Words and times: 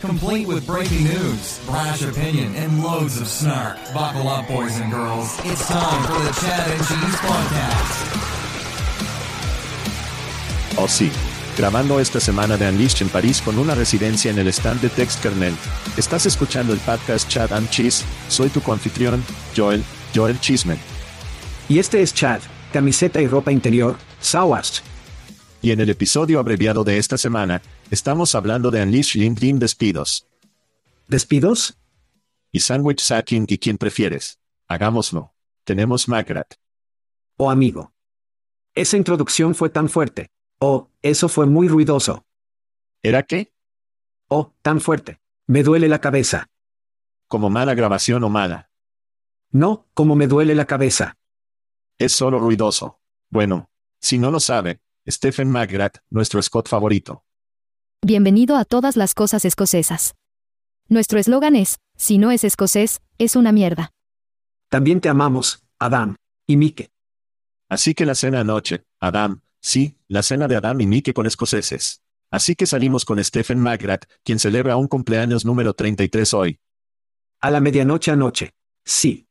Complete 0.00 0.46
with 0.46 0.66
breaking 0.66 1.04
news, 1.04 1.60
brash 1.66 2.02
opinion, 2.02 2.54
and 2.56 2.82
loads 2.82 3.20
of 3.20 3.28
snark. 3.28 3.76
Buckle 3.92 4.28
up, 4.28 4.48
boys 4.48 4.80
and 4.80 4.90
girls. 4.90 5.38
It's 5.44 5.68
time 5.68 6.02
for 6.04 6.18
the 6.24 6.32
Chad 6.40 6.70
and 6.70 6.80
Cheese 6.88 7.16
Podcast. 7.20 7.96
Oh, 10.78 10.88
sí. 10.88 11.10
grabando 11.54 12.00
esta 12.00 12.18
semana 12.18 12.56
de 12.56 12.66
Unleashed 12.66 13.02
en 13.02 13.10
París 13.10 13.42
con 13.42 13.58
una 13.58 13.74
residencia 13.74 14.30
en 14.30 14.38
el 14.38 14.48
stand 14.48 14.80
de 14.80 14.88
Text 14.88 15.20
Kernel. 15.22 15.54
Estás 15.98 16.24
escuchando 16.24 16.72
el 16.72 16.78
podcast 16.78 17.28
Chad 17.28 17.52
and 17.52 17.68
Cheese, 17.68 18.02
soy 18.28 18.48
tu 18.48 18.62
confitrión, 18.62 19.22
Joel, 19.54 19.84
Joel 20.14 20.40
Chisman. 20.40 20.78
Y 21.68 21.78
este 21.78 22.00
es 22.00 22.14
Chad, 22.14 22.40
camiseta 22.72 23.20
y 23.20 23.26
ropa 23.26 23.52
interior, 23.52 23.98
Sawast. 24.20 24.89
Y 25.62 25.72
en 25.72 25.80
el 25.80 25.90
episodio 25.90 26.40
abreviado 26.40 26.84
de 26.84 26.96
esta 26.96 27.18
semana, 27.18 27.60
estamos 27.90 28.34
hablando 28.34 28.70
de 28.70 28.82
Unleashed 28.82 29.20
LinkedIn 29.20 29.58
despidos. 29.58 30.26
¿Despidos? 31.06 31.76
Y 32.50 32.60
Sandwich 32.60 33.00
Sacking 33.00 33.44
y 33.46 33.58
quién 33.58 33.76
prefieres. 33.76 34.38
Hagámoslo. 34.68 35.34
Tenemos 35.64 36.08
Magrat. 36.08 36.54
Oh 37.36 37.50
amigo. 37.50 37.92
Esa 38.74 38.96
introducción 38.96 39.54
fue 39.54 39.68
tan 39.68 39.90
fuerte. 39.90 40.30
Oh, 40.60 40.88
eso 41.02 41.28
fue 41.28 41.44
muy 41.44 41.68
ruidoso. 41.68 42.24
¿Era 43.02 43.22
qué? 43.24 43.52
Oh, 44.28 44.54
tan 44.62 44.80
fuerte. 44.80 45.20
Me 45.46 45.62
duele 45.62 45.88
la 45.88 46.00
cabeza. 46.00 46.48
¿Como 47.28 47.50
mala 47.50 47.74
grabación 47.74 48.24
o 48.24 48.30
mala? 48.30 48.70
No, 49.50 49.86
como 49.92 50.16
me 50.16 50.26
duele 50.26 50.54
la 50.54 50.66
cabeza. 50.66 51.18
Es 51.98 52.12
solo 52.12 52.38
ruidoso. 52.38 53.00
Bueno, 53.28 53.68
si 54.00 54.18
no 54.18 54.30
lo 54.30 54.40
sabe, 54.40 54.80
Stephen 55.08 55.50
McGrath, 55.50 55.98
nuestro 56.10 56.42
Scott 56.42 56.68
favorito. 56.68 57.24
Bienvenido 58.02 58.56
a 58.56 58.64
todas 58.64 58.96
las 58.96 59.14
cosas 59.14 59.44
escocesas. 59.44 60.14
Nuestro 60.88 61.18
eslogan 61.18 61.56
es, 61.56 61.78
si 61.96 62.18
no 62.18 62.30
es 62.30 62.44
escocés, 62.44 63.00
es 63.18 63.36
una 63.36 63.52
mierda. 63.52 63.90
También 64.68 65.00
te 65.00 65.08
amamos, 65.08 65.64
Adam. 65.78 66.16
Y 66.46 66.56
Mike. 66.56 66.90
Así 67.68 67.94
que 67.94 68.04
la 68.04 68.14
cena 68.14 68.40
anoche, 68.40 68.84
Adam, 68.98 69.42
Sí, 69.60 69.98
la 70.08 70.22
cena 70.22 70.48
de 70.48 70.56
Adam 70.56 70.80
y 70.80 70.86
Mike 70.86 71.12
con 71.12 71.26
escoceses. 71.26 72.02
Así 72.30 72.54
que 72.54 72.66
salimos 72.66 73.04
con 73.04 73.22
Stephen 73.22 73.60
McGrath, 73.60 74.04
quien 74.24 74.38
celebra 74.38 74.76
un 74.76 74.88
cumpleaños 74.88 75.44
número 75.44 75.74
33 75.74 76.34
hoy. 76.34 76.60
A 77.40 77.50
la 77.50 77.60
medianoche 77.60 78.10
anoche. 78.10 78.54
Sí. 78.84 79.28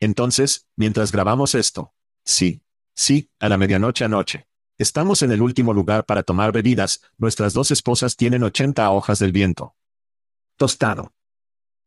Entonces, 0.00 0.66
mientras 0.76 1.12
grabamos 1.12 1.54
esto. 1.54 1.94
Sí. 2.24 2.62
Sí, 2.94 3.30
a 3.38 3.48
la 3.48 3.58
medianoche 3.58 4.04
anoche. 4.04 4.48
Estamos 4.78 5.22
en 5.22 5.32
el 5.32 5.42
último 5.42 5.72
lugar 5.72 6.04
para 6.04 6.22
tomar 6.22 6.52
bebidas, 6.52 7.02
nuestras 7.18 7.52
dos 7.52 7.70
esposas 7.70 8.16
tienen 8.16 8.42
80 8.42 8.90
hojas 8.90 9.18
del 9.18 9.32
viento. 9.32 9.76
Tostado. 10.56 11.12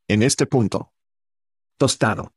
En 0.08 0.24
este 0.24 0.46
punto. 0.46 0.94
Tostado. 1.78 2.34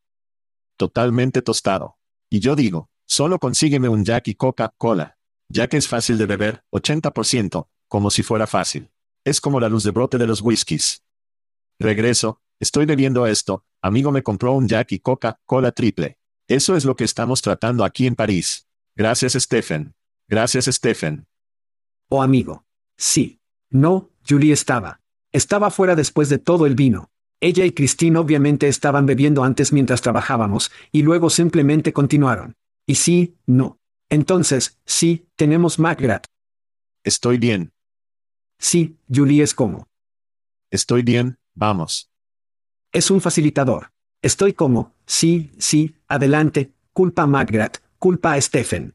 Totalmente 0.76 1.42
tostado. 1.42 1.98
Y 2.28 2.40
yo 2.40 2.56
digo, 2.56 2.90
solo 3.06 3.38
consígueme 3.38 3.88
un 3.88 4.04
Jack 4.04 4.28
y 4.28 4.34
Coca-Cola 4.34 5.18
ya 5.50 5.68
que 5.68 5.76
es 5.76 5.88
fácil 5.88 6.16
de 6.16 6.26
beber, 6.26 6.64
80%, 6.70 7.68
como 7.88 8.10
si 8.10 8.22
fuera 8.22 8.46
fácil. 8.46 8.90
Es 9.24 9.40
como 9.40 9.60
la 9.60 9.68
luz 9.68 9.82
de 9.82 9.90
brote 9.90 10.16
de 10.16 10.26
los 10.26 10.40
whiskies. 10.40 11.02
Regreso, 11.78 12.40
estoy 12.60 12.86
bebiendo 12.86 13.26
esto, 13.26 13.64
amigo 13.82 14.12
me 14.12 14.22
compró 14.22 14.52
un 14.52 14.68
Jack 14.68 14.92
y 14.92 15.00
Coca-Cola 15.00 15.72
triple. 15.72 16.18
Eso 16.48 16.76
es 16.76 16.84
lo 16.84 16.96
que 16.96 17.04
estamos 17.04 17.42
tratando 17.42 17.84
aquí 17.84 18.06
en 18.06 18.14
París. 18.14 18.68
Gracias 18.96 19.32
Stephen. 19.32 19.94
Gracias 20.30 20.66
Stephen. 20.66 21.26
Oh 22.08 22.22
amigo. 22.22 22.64
Sí. 22.96 23.40
No, 23.68 24.10
Julie 24.26 24.52
estaba. 24.52 25.00
Estaba 25.32 25.72
fuera 25.72 25.96
después 25.96 26.28
de 26.28 26.38
todo 26.38 26.66
el 26.66 26.76
vino. 26.76 27.10
Ella 27.40 27.64
y 27.64 27.72
Christine 27.72 28.16
obviamente 28.16 28.68
estaban 28.68 29.06
bebiendo 29.06 29.42
antes 29.42 29.72
mientras 29.72 30.02
trabajábamos, 30.02 30.70
y 30.92 31.02
luego 31.02 31.30
simplemente 31.30 31.92
continuaron. 31.92 32.54
Y 32.86 32.94
sí, 32.94 33.38
no. 33.46 33.80
Entonces, 34.08 34.78
sí, 34.84 35.26
tenemos 35.34 35.80
McGrath. 35.80 36.26
Estoy 37.02 37.38
bien. 37.38 37.72
Sí, 38.58 38.98
Julie 39.12 39.42
es 39.42 39.52
como. 39.52 39.88
Estoy 40.70 41.02
bien, 41.02 41.38
vamos. 41.54 42.08
Es 42.92 43.10
un 43.10 43.20
facilitador. 43.20 43.90
Estoy 44.22 44.52
como, 44.52 44.94
sí, 45.06 45.50
sí, 45.58 45.96
adelante, 46.06 46.72
culpa 46.92 47.22
a 47.22 47.26
McGrath, 47.26 47.78
culpa 47.98 48.34
a 48.34 48.40
Stephen. 48.40 48.94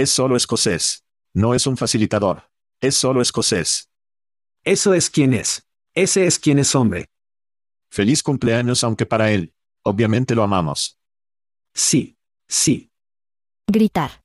Es 0.00 0.08
solo 0.08 0.34
escocés. 0.34 1.04
No 1.34 1.54
es 1.54 1.66
un 1.66 1.76
facilitador. 1.76 2.44
Es 2.80 2.94
solo 2.94 3.20
escocés. 3.20 3.90
Eso 4.64 4.94
es 4.94 5.10
quien 5.10 5.34
es. 5.34 5.68
Ese 5.94 6.26
es 6.26 6.38
quien 6.38 6.58
es 6.58 6.74
hombre. 6.74 7.10
Feliz 7.90 8.22
cumpleaños 8.22 8.82
aunque 8.82 9.04
para 9.04 9.30
él. 9.30 9.52
Obviamente 9.82 10.34
lo 10.34 10.42
amamos. 10.42 10.98
Sí, 11.74 12.16
sí. 12.48 12.90
Gritar. 13.66 14.24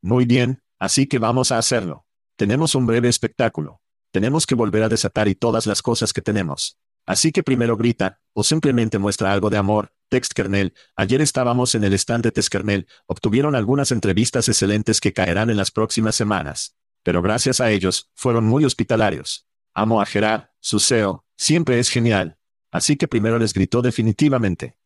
Muy 0.00 0.24
bien, 0.24 0.62
así 0.78 1.06
que 1.06 1.18
vamos 1.18 1.52
a 1.52 1.58
hacerlo. 1.58 2.06
Tenemos 2.36 2.74
un 2.74 2.86
breve 2.86 3.10
espectáculo. 3.10 3.82
Tenemos 4.12 4.46
que 4.46 4.54
volver 4.54 4.82
a 4.82 4.88
desatar 4.88 5.28
y 5.28 5.34
todas 5.34 5.66
las 5.66 5.82
cosas 5.82 6.14
que 6.14 6.22
tenemos. 6.22 6.78
Así 7.04 7.32
que 7.32 7.42
primero 7.42 7.76
grita, 7.76 8.22
o 8.32 8.42
simplemente 8.42 8.98
muestra 8.98 9.30
algo 9.30 9.50
de 9.50 9.58
amor. 9.58 9.92
Text 10.08 10.34
Kernel, 10.34 10.72
ayer 10.94 11.20
estábamos 11.20 11.74
en 11.74 11.82
el 11.82 11.92
stand 11.94 12.24
de 12.24 12.32
Text 12.32 12.50
Kernel, 12.50 12.86
obtuvieron 13.06 13.56
algunas 13.56 13.90
entrevistas 13.90 14.48
excelentes 14.48 15.00
que 15.00 15.12
caerán 15.12 15.50
en 15.50 15.56
las 15.56 15.70
próximas 15.70 16.14
semanas. 16.14 16.76
Pero 17.02 17.22
gracias 17.22 17.60
a 17.60 17.70
ellos, 17.70 18.10
fueron 18.14 18.44
muy 18.44 18.64
hospitalarios. 18.64 19.48
Amo 19.74 20.00
a 20.00 20.06
Gerard, 20.06 20.50
su 20.60 20.78
CEO, 20.78 21.24
siempre 21.36 21.78
es 21.78 21.90
genial. 21.90 22.38
Así 22.70 22.96
que 22.96 23.08
primero 23.08 23.38
les 23.38 23.52
gritó 23.52 23.82
definitivamente. 23.82 24.78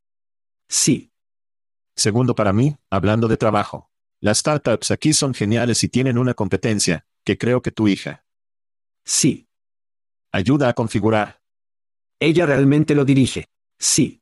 Sí. 0.69 1.13
Segundo 1.97 2.35
para 2.35 2.53
mí, 2.53 2.77
hablando 2.89 3.29
de 3.29 3.37
trabajo. 3.37 3.91
Las 4.21 4.39
startups 4.39 4.91
aquí 4.91 5.13
son 5.13 5.35
geniales 5.35 5.83
y 5.85 5.89
tienen 5.89 6.19
una 6.19 6.35
competencia, 6.35 7.07
que 7.25 7.37
creo 7.37 7.63
que 7.63 7.73
tu 7.73 7.89
hija. 7.89 8.25
Sí. 9.05 9.49
Ayuda 10.33 10.69
a 10.69 10.75
configurar. 10.75 11.43
Ella 12.21 12.47
realmente 12.47 12.95
lo 12.95 13.05
dirige. 13.05 13.49
Sí. 13.79 14.20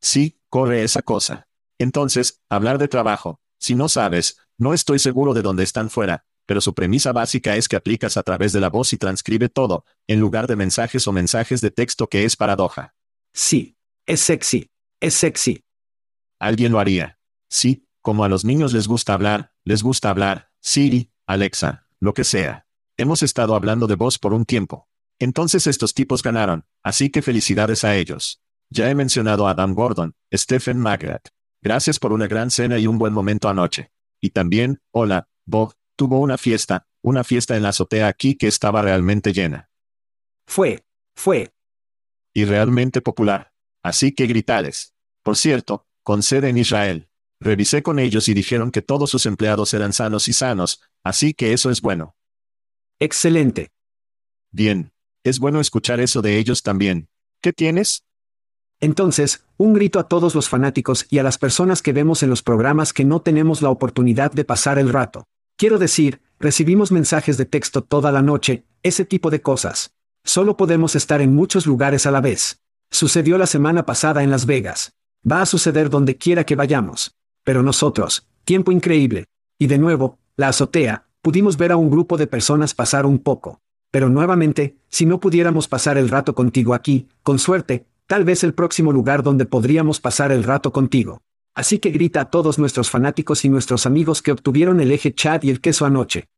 Sí, 0.00 0.40
corre 0.48 0.82
esa 0.82 1.02
cosa. 1.02 1.48
Entonces, 1.78 2.40
hablar 2.48 2.78
de 2.78 2.88
trabajo. 2.88 3.40
Si 3.58 3.74
no 3.74 3.88
sabes, 3.88 4.38
no 4.58 4.74
estoy 4.74 4.98
seguro 4.98 5.34
de 5.34 5.42
dónde 5.42 5.64
están 5.64 5.90
fuera, 5.90 6.24
pero 6.46 6.60
su 6.60 6.74
premisa 6.74 7.12
básica 7.12 7.56
es 7.56 7.68
que 7.68 7.76
aplicas 7.76 8.16
a 8.16 8.22
través 8.22 8.52
de 8.52 8.60
la 8.60 8.70
voz 8.70 8.92
y 8.92 8.96
transcribe 8.96 9.48
todo, 9.48 9.84
en 10.06 10.20
lugar 10.20 10.46
de 10.46 10.56
mensajes 10.56 11.06
o 11.06 11.12
mensajes 11.12 11.60
de 11.60 11.70
texto 11.70 12.08
que 12.08 12.24
es 12.24 12.36
paradoja. 12.36 12.94
Sí. 13.32 13.76
Es 14.06 14.20
sexy. 14.20 14.70
Es 14.98 15.14
sexy. 15.14 15.62
Alguien 16.38 16.72
lo 16.72 16.80
haría. 16.80 17.18
Sí, 17.48 17.86
como 18.02 18.24
a 18.24 18.28
los 18.28 18.44
niños 18.44 18.72
les 18.72 18.88
gusta 18.88 19.14
hablar, 19.14 19.52
les 19.64 19.82
gusta 19.82 20.10
hablar, 20.10 20.50
Siri, 20.60 21.12
Alexa, 21.26 21.86
lo 22.00 22.14
que 22.14 22.24
sea. 22.24 22.66
Hemos 22.96 23.22
estado 23.22 23.54
hablando 23.54 23.86
de 23.86 23.94
voz 23.94 24.18
por 24.18 24.32
un 24.32 24.44
tiempo. 24.44 24.88
Entonces 25.18 25.66
estos 25.66 25.94
tipos 25.94 26.22
ganaron, 26.22 26.64
así 26.82 27.10
que 27.10 27.22
felicidades 27.22 27.84
a 27.84 27.94
ellos. 27.96 28.42
Ya 28.70 28.88
he 28.88 28.94
mencionado 28.94 29.48
a 29.48 29.50
Adam 29.50 29.74
Gordon, 29.74 30.14
Stephen 30.32 30.78
Magrat. 30.78 31.28
Gracias 31.60 31.98
por 31.98 32.12
una 32.12 32.28
gran 32.28 32.50
cena 32.50 32.78
y 32.78 32.86
un 32.86 32.98
buen 32.98 33.12
momento 33.12 33.48
anoche. 33.48 33.90
Y 34.20 34.30
también, 34.30 34.80
hola, 34.92 35.28
Bob, 35.44 35.74
tuvo 35.96 36.20
una 36.20 36.38
fiesta, 36.38 36.86
una 37.02 37.24
fiesta 37.24 37.56
en 37.56 37.64
la 37.64 37.70
azotea 37.70 38.06
aquí 38.06 38.36
que 38.36 38.46
estaba 38.46 38.80
realmente 38.80 39.32
llena. 39.32 39.70
Fue. 40.46 40.84
Fue. 41.16 41.52
Y 42.32 42.44
realmente 42.44 43.00
popular. 43.00 43.52
Así 43.82 44.12
que 44.12 44.26
gritales. 44.26 44.94
Por 45.22 45.36
cierto, 45.36 45.86
con 46.02 46.22
sede 46.22 46.48
en 46.48 46.58
Israel. 46.58 47.08
Revisé 47.40 47.82
con 47.82 47.98
ellos 47.98 48.28
y 48.28 48.34
dijeron 48.34 48.70
que 48.70 48.82
todos 48.82 49.10
sus 49.10 49.26
empleados 49.26 49.74
eran 49.74 49.92
sanos 49.92 50.28
y 50.28 50.32
sanos, 50.32 50.82
así 51.02 51.34
que 51.34 51.52
eso 51.52 51.70
es 51.70 51.80
bueno. 51.80 52.16
Excelente. 53.00 53.72
Bien. 54.52 54.92
Es 55.24 55.38
bueno 55.38 55.60
escuchar 55.60 56.00
eso 56.00 56.22
de 56.22 56.38
ellos 56.38 56.62
también. 56.62 57.08
¿Qué 57.42 57.52
tienes? 57.52 58.04
Entonces, 58.80 59.44
un 59.58 59.74
grito 59.74 59.98
a 59.98 60.08
todos 60.08 60.34
los 60.34 60.48
fanáticos 60.48 61.06
y 61.10 61.18
a 61.18 61.22
las 61.22 61.36
personas 61.36 61.82
que 61.82 61.92
vemos 61.92 62.22
en 62.22 62.30
los 62.30 62.42
programas 62.42 62.92
que 62.92 63.04
no 63.04 63.20
tenemos 63.20 63.60
la 63.60 63.68
oportunidad 63.68 64.32
de 64.32 64.44
pasar 64.44 64.78
el 64.78 64.88
rato. 64.90 65.24
Quiero 65.56 65.78
decir, 65.78 66.22
recibimos 66.38 66.90
mensajes 66.90 67.36
de 67.36 67.44
texto 67.44 67.82
toda 67.82 68.10
la 68.10 68.22
noche, 68.22 68.64
ese 68.82 69.04
tipo 69.04 69.28
de 69.28 69.42
cosas. 69.42 69.92
Solo 70.24 70.56
podemos 70.56 70.96
estar 70.96 71.20
en 71.20 71.34
muchos 71.34 71.66
lugares 71.66 72.06
a 72.06 72.10
la 72.10 72.22
vez. 72.22 72.60
Sucedió 72.90 73.36
la 73.36 73.46
semana 73.46 73.84
pasada 73.84 74.22
en 74.22 74.30
Las 74.30 74.46
Vegas. 74.46 74.94
Va 75.30 75.42
a 75.42 75.46
suceder 75.46 75.90
donde 75.90 76.16
quiera 76.16 76.44
que 76.44 76.56
vayamos. 76.56 77.14
Pero 77.44 77.62
nosotros, 77.62 78.26
tiempo 78.44 78.72
increíble. 78.72 79.26
Y 79.58 79.66
de 79.66 79.76
nuevo, 79.76 80.18
la 80.36 80.48
azotea, 80.48 81.06
pudimos 81.20 81.58
ver 81.58 81.72
a 81.72 81.76
un 81.76 81.90
grupo 81.90 82.16
de 82.16 82.26
personas 82.26 82.74
pasar 82.74 83.04
un 83.04 83.18
poco. 83.18 83.60
Pero 83.90 84.08
nuevamente, 84.08 84.78
si 84.88 85.04
no 85.04 85.20
pudiéramos 85.20 85.68
pasar 85.68 85.98
el 85.98 86.08
rato 86.08 86.34
contigo 86.34 86.72
aquí, 86.72 87.08
con 87.22 87.38
suerte, 87.38 87.86
tal 88.10 88.24
vez 88.24 88.42
el 88.42 88.54
próximo 88.54 88.90
lugar 88.90 89.22
donde 89.22 89.46
podríamos 89.46 90.00
pasar 90.00 90.32
el 90.32 90.42
rato 90.42 90.72
contigo. 90.72 91.22
Así 91.54 91.78
que 91.78 91.90
grita 91.90 92.22
a 92.22 92.28
todos 92.28 92.58
nuestros 92.58 92.90
fanáticos 92.90 93.44
y 93.44 93.48
nuestros 93.48 93.86
amigos 93.86 94.20
que 94.20 94.32
obtuvieron 94.32 94.80
el 94.80 94.90
eje 94.90 95.14
chat 95.14 95.44
y 95.44 95.50
el 95.50 95.60
queso 95.60 95.86
anoche. 95.86 96.28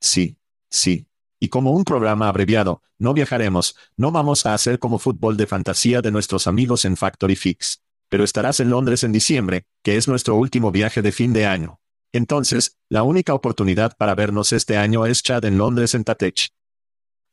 Sí, 0.00 0.38
sí. 0.68 1.06
Y 1.38 1.50
como 1.50 1.70
un 1.70 1.84
programa 1.84 2.28
abreviado, 2.28 2.82
no 2.98 3.14
viajaremos, 3.14 3.76
no 3.96 4.10
vamos 4.10 4.44
a 4.44 4.54
hacer 4.54 4.80
como 4.80 4.98
fútbol 4.98 5.36
de 5.36 5.46
fantasía 5.46 6.02
de 6.02 6.10
nuestros 6.10 6.48
amigos 6.48 6.84
en 6.84 6.96
Factory 6.96 7.36
Fix. 7.36 7.80
Pero 8.08 8.24
estarás 8.24 8.58
en 8.58 8.70
Londres 8.70 9.04
en 9.04 9.12
diciembre, 9.12 9.66
que 9.84 9.96
es 9.96 10.08
nuestro 10.08 10.34
último 10.34 10.72
viaje 10.72 11.00
de 11.00 11.12
fin 11.12 11.32
de 11.32 11.46
año. 11.46 11.78
Entonces, 12.12 12.76
la 12.88 13.04
única 13.04 13.34
oportunidad 13.34 13.96
para 13.96 14.16
vernos 14.16 14.52
este 14.52 14.76
año 14.76 15.06
es 15.06 15.22
Chad 15.22 15.44
en 15.44 15.58
Londres 15.58 15.94
en 15.94 16.02
Tatech. 16.02 16.48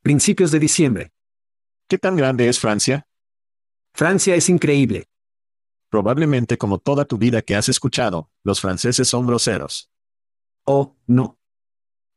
Principios 0.02 0.52
de 0.52 0.60
diciembre. 0.60 1.10
¿Qué 1.88 1.98
tan 1.98 2.14
grande 2.14 2.48
es 2.48 2.60
Francia? 2.60 3.08
Francia 3.96 4.34
es 4.34 4.50
increíble. 4.50 5.08
Probablemente 5.88 6.58
como 6.58 6.76
toda 6.76 7.06
tu 7.06 7.16
vida 7.16 7.40
que 7.40 7.56
has 7.56 7.70
escuchado, 7.70 8.30
los 8.42 8.60
franceses 8.60 9.08
son 9.08 9.26
groseros. 9.26 9.90
Oh, 10.66 10.98
no. 11.06 11.38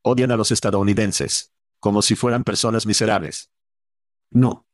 Odian 0.01 0.29
a 0.31 0.35
los 0.35 0.51
estadounidenses. 0.51 1.53
Como 1.79 2.01
si 2.01 2.17
fueran 2.17 2.43
personas 2.43 2.85
miserables. 2.85 3.49
No. 4.29 4.67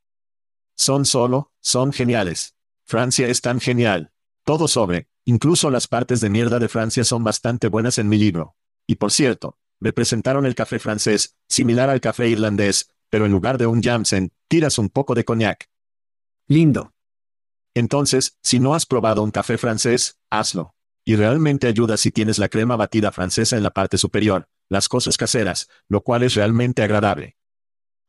Son 0.76 1.06
solo, 1.06 1.54
son 1.60 1.94
geniales. 1.94 2.56
Francia 2.86 3.28
es 3.28 3.40
tan 3.40 3.60
genial. 3.60 4.12
Todo 4.44 4.68
sobre, 4.68 5.08
incluso 5.26 5.70
las 5.70 5.88
partes 5.88 6.22
de 6.22 6.32
mierda 6.32 6.58
de 6.58 6.70
Francia 6.70 7.04
son 7.04 7.24
bastante 7.24 7.68
buenas 7.68 8.00
en 8.00 8.10
mi 8.10 8.18
libro. 8.18 8.56
Y 8.88 8.96
por 8.96 9.12
cierto, 9.12 9.60
me 9.80 9.94
presentaron 9.94 10.48
el 10.48 10.56
café 10.56 10.80
francés, 10.80 11.38
similar 11.48 11.92
al 11.92 12.02
café 12.02 12.30
irlandés, 12.30 12.90
pero 13.12 13.28
en 13.28 13.32
lugar 13.32 13.60
de 13.60 13.68
un 13.68 13.84
Jamsen, 13.84 14.32
tiras 14.48 14.80
un 14.80 14.90
poco 14.90 15.14
de 15.14 15.24
coñac. 15.24 15.70
Lindo. 16.48 16.95
Entonces, 17.76 18.38
si 18.42 18.60
no 18.60 18.74
has 18.74 18.86
probado 18.86 19.22
un 19.22 19.32
café 19.32 19.58
francés, 19.58 20.18
hazlo. 20.32 20.74
Y 21.06 21.18
realmente 21.18 21.68
ayuda 21.68 21.98
si 21.98 22.10
tienes 22.10 22.40
la 22.40 22.50
crema 22.50 22.76
batida 22.78 23.12
francesa 23.12 23.58
en 23.58 23.64
la 23.64 23.70
parte 23.70 23.98
superior, 23.98 24.48
las 24.70 24.90
cosas 24.90 25.18
caseras, 25.18 25.70
lo 25.88 26.02
cual 26.02 26.24
es 26.24 26.34
realmente 26.34 26.82
agradable. 26.82 27.36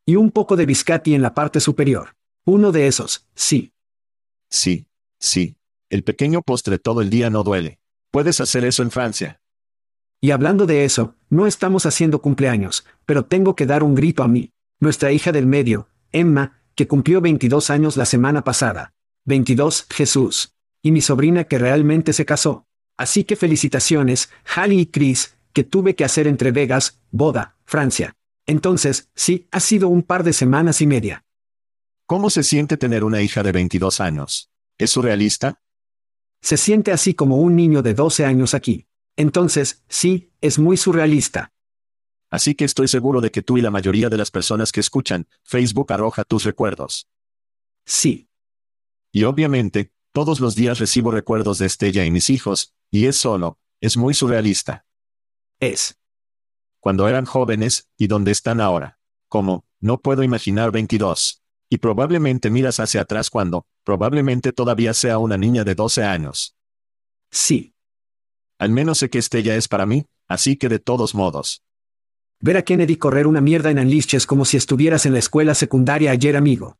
Y 0.06 0.16
un 0.16 0.30
poco 0.30 0.56
de 0.56 0.66
biscati 0.66 1.14
en 1.14 1.20
la 1.20 1.34
parte 1.34 1.60
superior. 1.60 2.16
Uno 2.46 2.70
de 2.70 2.86
esos, 2.86 3.26
sí. 3.34 3.74
Sí, 4.48 4.86
sí. 5.18 5.56
El 5.90 6.04
pequeño 6.04 6.42
postre 6.42 6.78
todo 6.78 7.02
el 7.02 7.10
día 7.10 7.28
no 7.28 7.42
duele. 7.42 7.80
Puedes 8.12 8.40
hacer 8.40 8.64
eso 8.64 8.82
en 8.82 8.92
Francia. 8.92 9.40
Y 10.20 10.30
hablando 10.30 10.64
de 10.64 10.84
eso, 10.84 11.16
no 11.28 11.46
estamos 11.46 11.86
haciendo 11.86 12.22
cumpleaños, 12.22 12.86
pero 13.04 13.26
tengo 13.26 13.56
que 13.56 13.66
dar 13.66 13.82
un 13.82 13.94
grito 13.94 14.22
a 14.22 14.28
mí. 14.28 14.52
Nuestra 14.80 15.12
hija 15.12 15.32
del 15.32 15.46
medio, 15.46 15.88
Emma, 16.12 16.62
que 16.74 16.86
cumplió 16.86 17.20
22 17.20 17.68
años 17.70 17.96
la 17.96 18.06
semana 18.06 18.44
pasada. 18.44 18.94
22, 19.26 19.86
Jesús. 19.90 20.54
Y 20.82 20.92
mi 20.92 21.00
sobrina 21.00 21.44
que 21.44 21.58
realmente 21.58 22.12
se 22.12 22.24
casó. 22.24 22.66
Así 22.96 23.24
que 23.24 23.36
felicitaciones, 23.36 24.30
Hallie 24.44 24.80
y 24.80 24.86
Chris, 24.86 25.36
que 25.52 25.64
tuve 25.64 25.94
que 25.94 26.04
hacer 26.04 26.26
entre 26.26 26.52
Vegas, 26.52 27.00
boda, 27.10 27.56
Francia. 27.64 28.16
Entonces, 28.46 29.10
sí, 29.14 29.48
ha 29.50 29.60
sido 29.60 29.88
un 29.88 30.02
par 30.02 30.22
de 30.22 30.32
semanas 30.32 30.80
y 30.80 30.86
media. 30.86 31.24
¿Cómo 32.06 32.30
se 32.30 32.44
siente 32.44 32.76
tener 32.76 33.02
una 33.04 33.20
hija 33.20 33.42
de 33.42 33.52
22 33.52 34.00
años? 34.00 34.50
¿Es 34.78 34.90
surrealista? 34.90 35.60
Se 36.40 36.56
siente 36.56 36.92
así 36.92 37.14
como 37.14 37.38
un 37.38 37.56
niño 37.56 37.82
de 37.82 37.94
12 37.94 38.24
años 38.24 38.54
aquí. 38.54 38.86
Entonces, 39.16 39.82
sí, 39.88 40.30
es 40.40 40.58
muy 40.58 40.76
surrealista. 40.76 41.52
Así 42.30 42.54
que 42.54 42.64
estoy 42.64 42.86
seguro 42.86 43.20
de 43.20 43.30
que 43.30 43.42
tú 43.42 43.58
y 43.58 43.62
la 43.62 43.70
mayoría 43.70 44.08
de 44.08 44.18
las 44.18 44.30
personas 44.30 44.70
que 44.70 44.80
escuchan, 44.80 45.26
Facebook 45.42 45.92
arroja 45.92 46.22
tus 46.24 46.44
recuerdos. 46.44 47.08
Sí. 47.84 48.25
Y 49.16 49.24
obviamente, 49.24 49.94
todos 50.12 50.40
los 50.40 50.56
días 50.56 50.78
recibo 50.78 51.10
recuerdos 51.10 51.56
de 51.56 51.64
Estella 51.64 52.04
y 52.04 52.10
mis 52.10 52.28
hijos, 52.28 52.74
y 52.90 53.06
es 53.06 53.16
solo, 53.16 53.58
es 53.80 53.96
muy 53.96 54.12
surrealista. 54.12 54.84
Es. 55.58 55.98
Cuando 56.80 57.08
eran 57.08 57.24
jóvenes, 57.24 57.88
y 57.96 58.08
dónde 58.08 58.30
están 58.30 58.60
ahora. 58.60 58.98
Como, 59.30 59.64
no 59.80 60.02
puedo 60.02 60.22
imaginar 60.22 60.70
22. 60.70 61.42
Y 61.70 61.78
probablemente 61.78 62.50
miras 62.50 62.78
hacia 62.78 63.00
atrás 63.00 63.30
cuando, 63.30 63.66
probablemente 63.84 64.52
todavía 64.52 64.92
sea 64.92 65.16
una 65.16 65.38
niña 65.38 65.64
de 65.64 65.74
12 65.74 66.04
años. 66.04 66.54
Sí. 67.30 67.74
Al 68.58 68.68
menos 68.68 68.98
sé 68.98 69.08
que 69.08 69.16
Estella 69.16 69.56
es 69.56 69.66
para 69.66 69.86
mí, 69.86 70.04
así 70.28 70.58
que 70.58 70.68
de 70.68 70.78
todos 70.78 71.14
modos. 71.14 71.62
Ver 72.38 72.58
a 72.58 72.62
Kennedy 72.62 72.96
correr 72.96 73.26
una 73.26 73.40
mierda 73.40 73.70
en 73.70 73.78
Unleashed 73.78 74.24
como 74.24 74.44
si 74.44 74.58
estuvieras 74.58 75.06
en 75.06 75.14
la 75.14 75.20
escuela 75.20 75.54
secundaria 75.54 76.10
ayer, 76.10 76.36
amigo. 76.36 76.76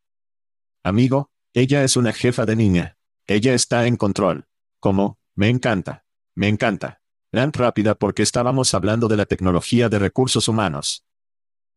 Amigo, 0.84 1.30
ella 1.56 1.84
es 1.84 1.96
una 1.96 2.12
jefa 2.12 2.44
de 2.44 2.54
niña. 2.54 2.98
Ella 3.26 3.54
está 3.54 3.86
en 3.86 3.96
control. 3.96 4.46
Como, 4.78 5.18
me 5.34 5.48
encanta. 5.48 6.04
Me 6.34 6.48
encanta. 6.48 7.00
Tan 7.30 7.50
rápida 7.50 7.94
porque 7.94 8.22
estábamos 8.22 8.74
hablando 8.74 9.08
de 9.08 9.16
la 9.16 9.24
tecnología 9.24 9.88
de 9.88 9.98
recursos 9.98 10.48
humanos. 10.48 11.06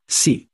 Sí. 0.06 0.52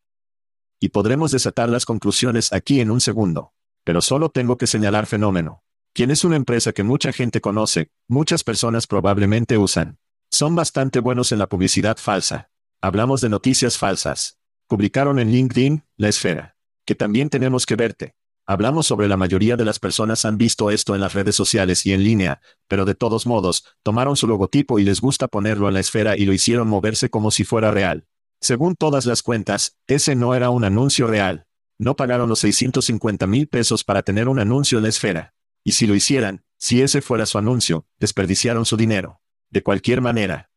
Y 0.79 0.89
podremos 0.89 1.31
desatar 1.31 1.69
las 1.69 1.85
conclusiones 1.85 2.53
aquí 2.53 2.81
en 2.81 2.91
un 2.91 3.01
segundo. 3.01 3.55
Pero 3.83 3.99
solo 3.99 4.29
tengo 4.29 4.59
que 4.59 4.67
señalar 4.67 5.07
fenómeno. 5.07 5.63
Quien 5.91 6.11
es 6.11 6.23
una 6.23 6.35
empresa 6.35 6.71
que 6.71 6.83
mucha 6.83 7.11
gente 7.11 7.41
conoce, 7.41 7.89
muchas 8.07 8.43
personas 8.43 8.85
probablemente 8.85 9.57
usan. 9.57 9.97
Son 10.29 10.55
bastante 10.55 10.99
buenos 10.99 11.31
en 11.31 11.39
la 11.39 11.49
publicidad 11.49 11.97
falsa. 11.97 12.51
Hablamos 12.79 13.21
de 13.21 13.29
noticias 13.29 13.79
falsas. 13.79 14.37
Publicaron 14.67 15.17
en 15.17 15.31
LinkedIn, 15.31 15.83
La 15.97 16.09
Esfera. 16.09 16.57
Que 16.85 16.93
también 16.93 17.31
tenemos 17.31 17.65
que 17.65 17.75
verte. 17.75 18.13
Hablamos 18.47 18.85
sobre 18.85 19.07
la 19.07 19.17
mayoría 19.17 19.57
de 19.57 19.65
las 19.65 19.79
personas 19.79 20.23
han 20.23 20.37
visto 20.37 20.69
esto 20.69 20.93
en 20.93 21.01
las 21.01 21.13
redes 21.13 21.35
sociales 21.35 21.83
y 21.87 21.93
en 21.93 22.03
línea, 22.03 22.41
pero 22.67 22.85
de 22.85 22.93
todos 22.93 23.25
modos, 23.25 23.65
tomaron 23.81 24.15
su 24.15 24.27
logotipo 24.27 24.77
y 24.77 24.83
les 24.83 25.01
gusta 25.01 25.27
ponerlo 25.27 25.67
en 25.67 25.73
la 25.73 25.79
esfera 25.79 26.15
y 26.15 26.25
lo 26.25 26.33
hicieron 26.33 26.67
moverse 26.67 27.09
como 27.09 27.31
si 27.31 27.43
fuera 27.43 27.71
real. 27.71 28.07
Según 28.39 28.75
todas 28.75 29.07
las 29.07 29.23
cuentas, 29.23 29.77
ese 29.87 30.15
no 30.15 30.35
era 30.35 30.51
un 30.51 30.63
anuncio 30.63 31.07
real. 31.07 31.47
No 31.79 31.95
pagaron 31.95 32.29
los 32.29 32.39
650 32.39 33.25
mil 33.25 33.47
pesos 33.47 33.83
para 33.83 34.03
tener 34.03 34.29
un 34.29 34.37
anuncio 34.37 34.77
en 34.77 34.83
la 34.83 34.89
esfera. 34.89 35.33
Y 35.63 35.71
si 35.71 35.87
lo 35.87 35.95
hicieran, 35.95 36.45
si 36.59 36.83
ese 36.83 37.01
fuera 37.01 37.25
su 37.25 37.39
anuncio, 37.39 37.87
desperdiciaron 37.99 38.65
su 38.65 38.77
dinero. 38.77 39.21
De 39.49 39.63
cualquier 39.63 40.01
manera. 40.01 40.51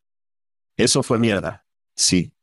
Eso 0.77 1.03
fue 1.03 1.19
mierda. 1.19 1.67
Sí. 1.97 2.35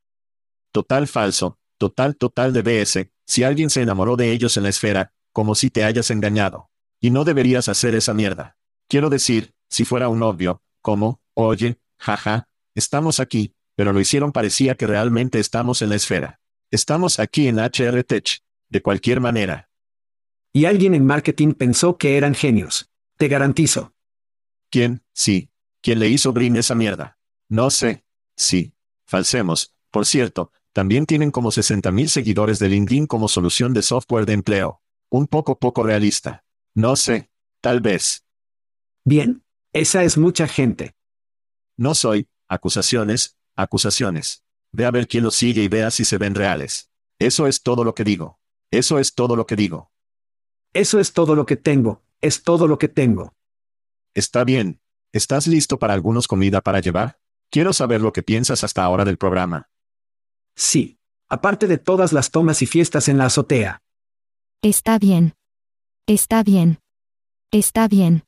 Total 0.72 1.08
falso, 1.08 1.60
total 1.78 2.18
total 2.18 2.52
de 2.52 2.62
BS, 2.64 3.12
si 3.25 3.44
alguien 3.44 3.70
se 3.70 3.82
enamoró 3.82 4.16
de 4.16 4.32
ellos 4.32 4.58
en 4.58 4.64
la 4.64 4.70
esfera, 4.70 5.14
como 5.36 5.54
si 5.54 5.70
te 5.70 5.84
hayas 5.84 6.12
engañado. 6.12 6.70
Y 7.01 7.10
no 7.10 7.25
deberías 7.25 7.68
hacer 7.68 7.94
esa 7.94 8.13
mierda. 8.13 8.56
Quiero 8.88 9.10
decir, 9.10 9.54
si 9.70 9.84
fuera 9.84 10.08
un 10.08 10.24
obvio, 10.24 10.62
como, 10.82 11.20
oye, 11.34 11.77
jaja, 12.00 12.48
estamos 12.74 13.20
aquí, 13.20 13.54
pero 13.75 13.92
lo 13.92 14.00
hicieron 14.00 14.32
parecía 14.32 14.75
que 14.75 14.88
realmente 14.88 15.42
estamos 15.42 15.82
en 15.82 15.89
la 15.89 15.98
esfera. 15.98 16.39
Estamos 16.72 17.20
aquí 17.20 17.50
en 17.50 17.60
HR 17.60 18.06
Tech. 18.06 18.39
De 18.70 18.82
cualquier 18.82 19.20
manera. 19.20 19.70
Y 20.54 20.65
alguien 20.65 20.96
en 20.96 21.06
marketing 21.06 21.51
pensó 21.51 21.98
que 21.98 22.15
eran 22.15 22.34
genios. 22.34 22.89
Te 23.18 23.27
garantizo. 23.27 23.94
¿Quién? 24.70 25.04
Sí. 25.13 25.50
¿Quién 25.82 26.00
le 26.00 26.08
hizo 26.08 26.32
Green 26.32 26.56
esa 26.56 26.75
mierda? 26.75 27.18
No 27.50 27.72
sé. 27.72 28.06
Sí. 28.38 28.74
Falsemos. 29.06 29.74
Por 29.92 30.06
cierto, 30.06 30.54
también 30.72 31.06
tienen 31.06 31.30
como 31.30 31.51
60.000 31.51 32.08
seguidores 32.08 32.58
de 32.60 32.70
LinkedIn 32.70 33.06
como 33.06 33.27
solución 33.27 33.74
de 33.74 33.82
software 33.82 34.25
de 34.25 34.34
empleo. 34.34 34.82
Un 35.16 35.28
poco 35.28 35.58
poco 35.58 35.82
realista. 35.82 36.44
No 36.74 36.98
sé. 36.98 37.32
Tal 37.62 37.80
vez. 37.80 38.26
Bien. 39.06 39.46
Esa 39.72 40.04
es 40.04 40.18
mucha 40.18 40.46
gente. 40.46 40.94
No 41.78 41.96
soy. 41.96 42.28
Acusaciones. 42.50 43.38
Acusaciones. 43.56 44.44
Ve 44.74 44.86
a 44.86 44.92
ver 44.92 45.08
quién 45.08 45.24
lo 45.24 45.32
sigue 45.32 45.64
y 45.64 45.70
vea 45.70 45.90
si 45.90 46.04
se 46.04 46.18
ven 46.18 46.36
reales. 46.36 46.92
Eso 47.18 47.48
es 47.48 47.64
todo 47.64 47.86
lo 47.86 47.96
que 47.96 48.04
digo. 48.04 48.42
Eso 48.72 49.00
es 49.00 49.16
todo 49.16 49.38
lo 49.38 49.46
que 49.46 49.56
digo. 49.56 49.90
Eso 50.74 51.00
es 51.00 51.14
todo 51.14 51.34
lo 51.34 51.46
que 51.46 51.56
tengo. 51.56 52.04
Es 52.20 52.44
todo 52.44 52.68
lo 52.68 52.78
que 52.78 52.90
tengo. 52.90 53.38
Está 54.14 54.44
bien. 54.44 54.82
¿Estás 55.14 55.48
listo 55.48 55.80
para 55.80 55.94
algunos 55.94 56.28
comida 56.28 56.60
para 56.60 56.82
llevar? 56.82 57.22
Quiero 57.50 57.72
saber 57.72 58.02
lo 58.02 58.12
que 58.12 58.22
piensas 58.22 58.66
hasta 58.66 58.84
ahora 58.84 59.06
del 59.06 59.18
programa. 59.18 59.70
Sí. 60.58 61.00
Aparte 61.30 61.68
de 61.68 61.78
todas 61.78 62.12
las 62.12 62.32
tomas 62.32 62.62
y 62.62 62.66
fiestas 62.66 63.08
en 63.08 63.18
la 63.18 63.28
azotea. 63.28 63.85
Está 64.66 64.98
bien. 64.98 65.36
Está 66.08 66.42
bien. 66.42 66.80
Está 67.52 67.88
bien. 67.88 68.24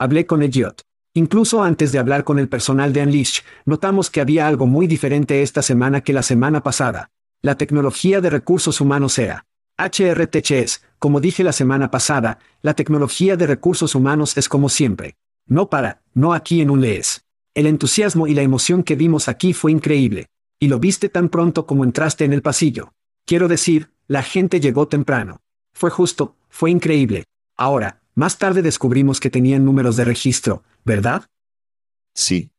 Hablé 0.00 0.26
con 0.26 0.42
Elliot. 0.42 0.82
Incluso 1.14 1.62
antes 1.62 1.92
de 1.92 2.00
hablar 2.00 2.24
con 2.24 2.40
el 2.40 2.48
personal 2.48 2.92
de 2.92 3.04
Unleash, 3.04 3.42
notamos 3.64 4.10
que 4.10 4.20
había 4.20 4.48
algo 4.48 4.66
muy 4.66 4.88
diferente 4.88 5.42
esta 5.42 5.62
semana 5.62 6.00
que 6.00 6.12
la 6.12 6.24
semana 6.24 6.64
pasada. 6.64 7.12
La 7.40 7.56
tecnología 7.56 8.20
de 8.20 8.30
recursos 8.30 8.80
humanos 8.80 9.16
era. 9.16 9.46
HRTCS, 9.78 10.82
como 10.98 11.20
dije 11.20 11.44
la 11.44 11.52
semana 11.52 11.88
pasada, 11.88 12.40
la 12.60 12.74
tecnología 12.74 13.36
de 13.36 13.46
recursos 13.46 13.94
humanos 13.94 14.36
es 14.36 14.48
como 14.48 14.68
siempre. 14.68 15.14
No 15.46 15.70
para, 15.70 16.02
no 16.14 16.34
aquí 16.34 16.62
en 16.62 16.70
un 16.70 16.80
LES. 16.80 17.26
El 17.54 17.68
entusiasmo 17.68 18.26
y 18.26 18.34
la 18.34 18.42
emoción 18.42 18.82
que 18.82 18.96
vimos 18.96 19.28
aquí 19.28 19.52
fue 19.52 19.70
increíble. 19.70 20.26
Y 20.58 20.66
lo 20.66 20.80
viste 20.80 21.08
tan 21.08 21.28
pronto 21.28 21.64
como 21.64 21.84
entraste 21.84 22.24
en 22.24 22.32
el 22.32 22.42
pasillo. 22.42 22.92
Quiero 23.24 23.46
decir, 23.46 23.92
la 24.08 24.24
gente 24.24 24.58
llegó 24.58 24.88
temprano. 24.88 25.43
Fue 25.74 25.90
justo, 25.90 26.36
fue 26.48 26.70
increíble. 26.70 27.24
Ahora, 27.56 28.00
más 28.14 28.38
tarde 28.38 28.62
descubrimos 28.62 29.20
que 29.20 29.30
tenían 29.30 29.64
números 29.64 29.96
de 29.96 30.04
registro, 30.04 30.62
¿verdad? 30.84 31.26
Sí. 32.14 32.50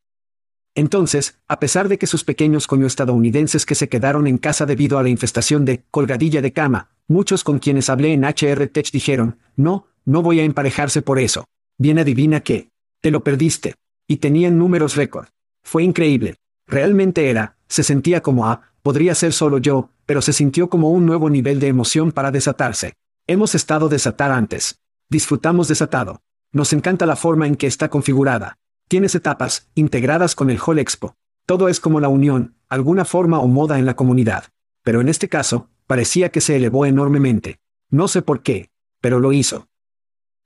Entonces, 0.75 1.39
a 1.48 1.60
pesar 1.60 1.88
de 1.88 1.98
que 1.98 2.07
sus 2.07 2.25
pequeños 2.25 2.67
estadounidenses 2.86 3.65
que 3.65 3.75
se 3.75 3.88
quedaron 3.88 4.27
en 4.27 4.38
casa 4.38 4.65
debido 4.65 4.98
a 4.98 5.03
la 5.03 5.10
infestación 5.10 5.63
de 5.63 5.84
colgadilla 5.89 6.41
de 6.41 6.51
cama, 6.51 6.89
muchos 7.07 7.45
con 7.45 7.60
quienes 7.60 7.89
hablé 7.89 8.12
en 8.12 8.25
HR 8.25 8.67
Tech 8.67 8.91
dijeron, 8.91 9.39
no, 9.55 9.88
no 10.03 10.22
voy 10.22 10.41
a 10.41 10.43
emparejarse 10.43 11.01
por 11.01 11.17
eso. 11.17 11.45
Bien 11.77 11.98
adivina 12.00 12.41
que, 12.41 12.69
te 13.00 13.12
lo 13.12 13.24
perdiste. 13.24 13.75
Y 14.07 14.17
tenían 14.17 14.60
números 14.60 14.95
récord. 14.95 15.27
Fue 15.63 15.84
increíble. 15.84 16.36
Realmente 16.67 17.29
era, 17.29 17.55
se 17.67 17.84
sentía 17.84 18.22
como 18.22 18.48
a, 18.48 18.74
podría 18.84 19.15
ser 19.15 19.31
solo 19.31 19.57
yo, 19.57 19.89
pero 20.05 20.22
se 20.22 20.34
sintió 20.34 20.69
como 20.69 20.91
un 20.91 21.05
nuevo 21.05 21.29
nivel 21.29 21.60
de 21.60 21.67
emoción 21.67 22.12
para 22.12 22.31
desatarse. 22.31 22.93
Hemos 23.27 23.55
estado 23.55 23.89
desatar 23.89 24.32
antes. 24.32 24.84
Disfrutamos 25.10 25.67
desatado. 25.67 26.22
Nos 26.51 26.74
encanta 26.74 27.08
la 27.08 27.15
forma 27.15 27.48
en 27.48 27.55
que 27.55 27.65
está 27.65 27.89
configurada. 27.89 28.60
Tienes 28.88 29.15
etapas, 29.15 29.67
integradas 29.74 30.36
con 30.36 30.51
el 30.51 30.60
Hall 30.63 30.77
Expo. 30.77 31.15
Todo 31.48 31.67
es 31.67 31.79
como 31.79 32.00
la 32.00 32.08
unión, 32.08 32.55
alguna 32.70 33.03
forma 33.03 33.39
o 33.39 33.48
moda 33.48 33.79
en 33.79 33.88
la 33.88 33.96
comunidad. 33.96 34.46
Pero 34.84 35.01
en 35.01 35.10
este 35.10 35.27
caso, 35.27 35.72
parecía 35.88 36.29
que 36.29 36.39
se 36.39 36.55
elevó 36.55 36.86
enormemente. 36.86 37.60
No 37.89 38.08
sé 38.08 38.22
por 38.22 38.44
qué, 38.44 38.70
pero 39.01 39.20
lo 39.20 39.34
hizo. 39.34 39.70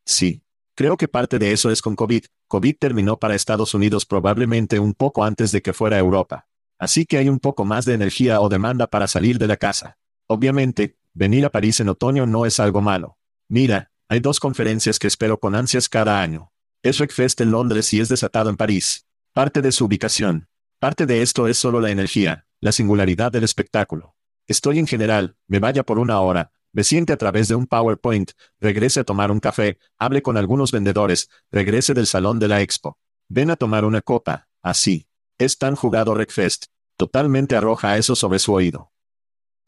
Sí. 0.05 0.41
Creo 0.73 0.95
que 0.95 1.09
parte 1.09 1.37
de 1.37 1.51
eso 1.51 1.71
es 1.71 1.81
con 1.81 1.97
COVID. 1.97 2.23
COVID 2.47 2.77
terminó 2.79 3.19
para 3.19 3.35
Estados 3.35 3.73
Unidos 3.73 4.05
probablemente 4.05 4.79
un 4.79 4.93
poco 4.93 5.25
antes 5.25 5.51
de 5.51 5.61
que 5.61 5.73
fuera 5.73 5.99
Europa. 5.99 6.47
Así 6.77 7.05
que 7.05 7.17
hay 7.17 7.27
un 7.27 7.39
poco 7.39 7.65
más 7.65 7.83
de 7.83 7.95
energía 7.95 8.39
o 8.39 8.47
demanda 8.47 8.87
para 8.87 9.07
salir 9.07 9.37
de 9.37 9.47
la 9.47 9.57
casa. 9.57 9.97
Obviamente, 10.27 10.95
venir 11.13 11.45
a 11.45 11.49
París 11.49 11.79
en 11.79 11.89
otoño 11.89 12.25
no 12.25 12.45
es 12.45 12.59
algo 12.59 12.81
malo. 12.81 13.17
Mira, 13.47 13.91
hay 14.07 14.19
dos 14.19 14.39
conferencias 14.39 14.99
que 14.99 15.07
espero 15.07 15.39
con 15.39 15.55
ansias 15.55 15.89
cada 15.89 16.21
año. 16.21 16.51
Es 16.81 16.99
Wreckfest 16.99 17.41
en 17.41 17.51
Londres 17.51 17.93
y 17.93 17.99
es 17.99 18.09
desatado 18.09 18.49
en 18.49 18.57
París. 18.57 19.05
Parte 19.33 19.61
de 19.61 19.71
su 19.71 19.85
ubicación. 19.85 20.47
Parte 20.79 21.05
de 21.05 21.21
esto 21.21 21.47
es 21.47 21.57
solo 21.57 21.81
la 21.81 21.91
energía, 21.91 22.47
la 22.59 22.71
singularidad 22.71 23.31
del 23.31 23.43
espectáculo. 23.43 24.15
Estoy 24.47 24.79
en 24.79 24.87
general, 24.87 25.35
me 25.47 25.59
vaya 25.59 25.83
por 25.83 25.99
una 25.99 26.19
hora, 26.21 26.51
me 26.71 26.83
siente 26.83 27.13
a 27.13 27.17
través 27.17 27.47
de 27.47 27.55
un 27.55 27.65
PowerPoint, 27.65 28.31
regrese 28.59 28.99
a 28.99 29.03
tomar 29.03 29.31
un 29.31 29.39
café, 29.39 29.79
hable 29.97 30.21
con 30.21 30.37
algunos 30.37 30.71
vendedores, 30.71 31.29
regrese 31.51 31.93
del 31.93 32.07
salón 32.07 32.39
de 32.39 32.47
la 32.47 32.61
expo. 32.61 32.97
Ven 33.27 33.49
a 33.49 33.55
tomar 33.55 33.85
una 33.85 34.01
copa, 34.01 34.47
así. 34.61 35.07
Es 35.37 35.57
tan 35.57 35.75
jugado 35.75 36.13
Wreckfest. 36.13 36.65
Totalmente 36.97 37.55
arroja 37.55 37.97
eso 37.97 38.15
sobre 38.15 38.39
su 38.39 38.53
oído. 38.53 38.91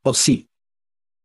Oh 0.04 0.14
sí. 0.14 0.51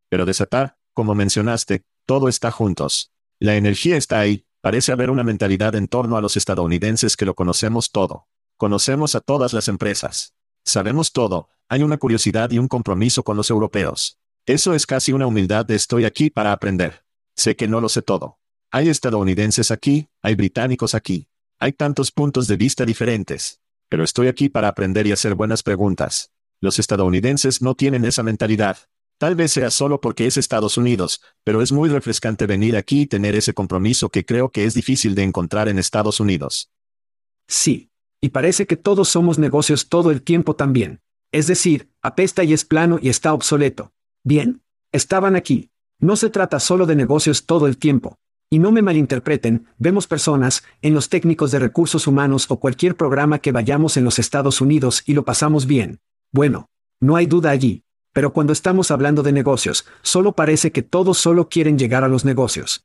Pero 0.09 0.25
desatar, 0.25 0.77
como 0.93 1.15
mencionaste, 1.15 1.83
todo 2.05 2.29
está 2.29 2.51
juntos. 2.51 3.11
La 3.39 3.55
energía 3.55 3.97
está 3.97 4.19
ahí, 4.19 4.47
Parece 4.61 4.91
haber 4.91 5.09
una 5.11 5.23
mentalidad 5.23 5.75
en 5.75 5.87
torno 5.87 6.17
a 6.17 6.21
los 6.21 6.35
estadounidenses 6.35 7.15
que 7.15 7.25
lo 7.25 7.35
conocemos 7.35 7.91
todo. 7.91 8.27
Conocemos 8.57 9.15
a 9.15 9.21
todas 9.21 9.53
las 9.53 9.67
empresas. 9.67 10.33
Sabemos 10.65 11.13
todo, 11.13 11.47
hay 11.69 11.83
una 11.83 11.97
curiosidad 11.97 12.51
y 12.51 12.59
un 12.59 12.67
compromiso 12.67 13.23
con 13.23 13.37
los 13.37 13.49
europeos. 13.49 14.19
Eso 14.45 14.73
es 14.73 14.85
casi 14.85 15.13
una 15.13 15.27
humildad 15.27 15.65
de 15.65 15.75
estoy 15.75 16.05
aquí 16.05 16.29
para 16.29 16.51
aprender. 16.51 17.05
Sé 17.35 17.55
que 17.55 17.67
no 17.67 17.79
lo 17.79 17.87
sé 17.87 18.01
todo. 18.01 18.39
Hay 18.71 18.89
estadounidenses 18.89 19.71
aquí, 19.71 20.09
hay 20.21 20.35
británicos 20.35 20.95
aquí. 20.95 21.29
Hay 21.59 21.71
tantos 21.71 22.11
puntos 22.11 22.47
de 22.47 22.57
vista 22.57 22.83
diferentes. 22.83 23.61
Pero 23.87 24.03
estoy 24.03 24.27
aquí 24.27 24.49
para 24.49 24.67
aprender 24.67 25.07
y 25.07 25.11
hacer 25.11 25.35
buenas 25.35 25.63
preguntas. 25.63 26.31
Los 26.59 26.79
estadounidenses 26.79 27.61
no 27.61 27.75
tienen 27.75 28.03
esa 28.03 28.23
mentalidad. 28.23 28.77
Tal 29.17 29.35
vez 29.35 29.51
sea 29.51 29.71
solo 29.71 29.99
porque 29.99 30.27
es 30.27 30.37
Estados 30.37 30.77
Unidos, 30.77 31.21
pero 31.43 31.61
es 31.61 31.71
muy 31.71 31.89
refrescante 31.89 32.45
venir 32.45 32.77
aquí 32.77 33.01
y 33.01 33.07
tener 33.07 33.35
ese 33.35 33.53
compromiso 33.53 34.09
que 34.09 34.25
creo 34.25 34.49
que 34.49 34.65
es 34.65 34.75
difícil 34.75 35.15
de 35.15 35.23
encontrar 35.23 35.69
en 35.69 35.79
Estados 35.79 36.19
Unidos. 36.19 36.71
Sí. 37.47 37.89
Y 38.21 38.29
parece 38.29 38.65
que 38.65 38.77
todos 38.77 39.09
somos 39.09 39.37
negocios 39.39 39.89
todo 39.89 40.11
el 40.11 40.21
tiempo 40.21 40.55
también. 40.55 41.01
Es 41.31 41.47
decir, 41.47 41.91
apesta 42.01 42.43
y 42.43 42.53
es 42.53 42.65
plano 42.65 42.99
y 43.01 43.09
está 43.09 43.33
obsoleto. 43.33 43.91
Bien. 44.23 44.61
Estaban 44.91 45.35
aquí. 45.35 45.71
No 45.99 46.15
se 46.15 46.29
trata 46.29 46.59
solo 46.59 46.85
de 46.85 46.95
negocios 46.95 47.45
todo 47.45 47.67
el 47.67 47.77
tiempo. 47.77 48.17
Y 48.49 48.59
no 48.59 48.71
me 48.71 48.81
malinterpreten, 48.81 49.67
vemos 49.77 50.07
personas, 50.07 50.63
en 50.81 50.93
los 50.93 51.09
técnicos 51.09 51.51
de 51.51 51.59
recursos 51.59 52.07
humanos 52.07 52.45
o 52.49 52.59
cualquier 52.59 52.95
programa 52.95 53.39
que 53.39 53.51
vayamos 53.51 53.97
en 53.97 54.05
los 54.05 54.19
Estados 54.19 54.61
Unidos 54.61 55.03
y 55.05 55.13
lo 55.13 55.25
pasamos 55.25 55.65
bien. 55.65 55.99
Bueno, 56.31 56.69
no 57.01 57.15
hay 57.17 57.25
duda 57.25 57.49
allí. 57.49 57.83
Pero 58.17 58.33
cuando 58.33 58.51
estamos 58.51 58.89
hablando 58.89 59.21
de 59.21 59.31
negocios, 59.31 59.85
solo 60.01 60.31
parece 60.31 60.71
que 60.71 60.81
todos 60.81 61.19
solo 61.19 61.49
quieren 61.49 61.77
llegar 61.77 62.03
a 62.03 62.07
los 62.07 62.25
negocios. 62.25 62.83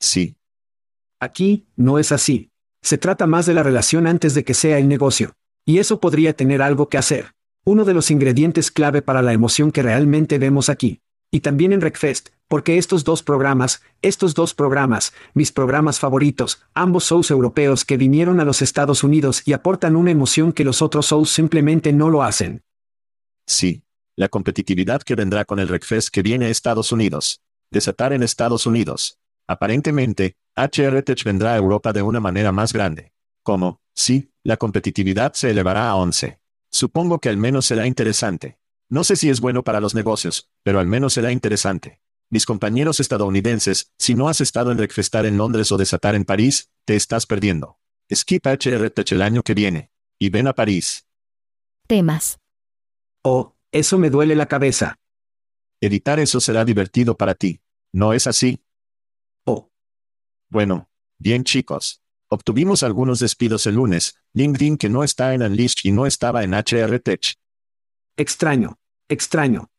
Sí. 0.00 0.34
Aquí, 1.20 1.68
no 1.76 2.00
es 2.00 2.10
así. 2.10 2.50
Se 2.82 2.98
trata 2.98 3.28
más 3.28 3.46
de 3.46 3.54
la 3.54 3.62
relación 3.62 4.08
antes 4.08 4.34
de 4.34 4.42
que 4.42 4.54
sea 4.54 4.78
el 4.78 4.88
negocio. 4.88 5.34
Y 5.64 5.78
eso 5.78 6.00
podría 6.00 6.34
tener 6.34 6.62
algo 6.62 6.88
que 6.88 6.98
hacer. 6.98 7.32
Uno 7.64 7.84
de 7.84 7.94
los 7.94 8.10
ingredientes 8.10 8.72
clave 8.72 9.02
para 9.02 9.22
la 9.22 9.32
emoción 9.32 9.70
que 9.70 9.84
realmente 9.84 10.36
vemos 10.38 10.68
aquí. 10.68 11.00
Y 11.30 11.42
también 11.42 11.72
en 11.72 11.80
Recfest, 11.80 12.30
porque 12.48 12.76
estos 12.76 13.04
dos 13.04 13.22
programas, 13.22 13.82
estos 14.02 14.34
dos 14.34 14.52
programas, 14.52 15.12
mis 15.32 15.52
programas 15.52 16.00
favoritos, 16.00 16.60
ambos 16.74 17.04
shows 17.04 17.30
europeos 17.30 17.84
que 17.84 17.96
vinieron 17.96 18.40
a 18.40 18.44
los 18.44 18.62
Estados 18.62 19.04
Unidos 19.04 19.42
y 19.46 19.52
aportan 19.52 19.94
una 19.94 20.10
emoción 20.10 20.52
que 20.52 20.64
los 20.64 20.82
otros 20.82 21.06
shows 21.06 21.30
simplemente 21.30 21.92
no 21.92 22.10
lo 22.10 22.24
hacen. 22.24 22.64
Sí 23.46 23.84
la 24.20 24.28
competitividad 24.28 25.00
que 25.00 25.14
vendrá 25.14 25.46
con 25.46 25.60
el 25.60 25.68
Recfest 25.68 26.10
que 26.10 26.20
viene 26.20 26.44
a 26.44 26.48
Estados 26.50 26.92
Unidos. 26.92 27.40
Desatar 27.70 28.12
en 28.12 28.22
Estados 28.22 28.66
Unidos. 28.66 29.18
Aparentemente, 29.46 30.36
HRTech 30.56 31.24
vendrá 31.24 31.54
a 31.54 31.56
Europa 31.56 31.94
de 31.94 32.02
una 32.02 32.20
manera 32.20 32.52
más 32.52 32.74
grande. 32.74 33.14
Como, 33.42 33.80
sí, 33.94 34.30
la 34.44 34.58
competitividad 34.58 35.32
se 35.32 35.48
elevará 35.48 35.88
a 35.88 35.96
11. 35.96 36.38
Supongo 36.70 37.18
que 37.18 37.30
al 37.30 37.38
menos 37.38 37.64
será 37.64 37.86
interesante. 37.86 38.58
No 38.90 39.04
sé 39.04 39.16
si 39.16 39.30
es 39.30 39.40
bueno 39.40 39.64
para 39.64 39.80
los 39.80 39.94
negocios, 39.94 40.50
pero 40.62 40.80
al 40.80 40.86
menos 40.86 41.14
será 41.14 41.32
interesante. 41.32 42.02
Mis 42.28 42.44
compañeros 42.44 43.00
estadounidenses, 43.00 43.90
si 43.96 44.14
no 44.14 44.28
has 44.28 44.42
estado 44.42 44.70
en 44.70 44.76
Recfestar 44.76 45.24
en 45.24 45.38
Londres 45.38 45.72
o 45.72 45.78
desatar 45.78 46.14
en 46.14 46.26
París, 46.26 46.68
te 46.84 46.94
estás 46.94 47.24
perdiendo. 47.24 47.78
Skip 48.14 48.46
HRTech 48.46 49.12
el 49.12 49.22
año 49.22 49.42
que 49.42 49.54
viene. 49.54 49.92
Y 50.18 50.28
ven 50.28 50.46
a 50.46 50.52
París. 50.52 51.06
Temas. 51.86 52.38
Oh, 53.22 53.54
Eso 53.72 53.98
me 53.98 54.10
duele 54.10 54.34
la 54.34 54.46
cabeza. 54.46 54.98
Editar 55.80 56.18
eso 56.18 56.40
será 56.40 56.64
divertido 56.64 57.16
para 57.16 57.34
ti. 57.34 57.60
¿No 57.92 58.12
es 58.12 58.26
así? 58.26 58.64
Oh. 59.44 59.70
Bueno, 60.48 60.90
bien 61.18 61.44
chicos. 61.44 62.02
Obtuvimos 62.28 62.82
algunos 62.82 63.20
despidos 63.20 63.66
el 63.66 63.76
lunes, 63.76 64.16
LinkedIn 64.34 64.76
que 64.76 64.88
no 64.88 65.04
está 65.04 65.34
en 65.34 65.42
Unleashed 65.42 65.80
y 65.84 65.92
no 65.92 66.06
estaba 66.06 66.42
en 66.42 66.54
HR 66.54 67.00
Tech. 67.00 67.34
Extraño. 68.16 68.78
Extraño. 69.08 69.70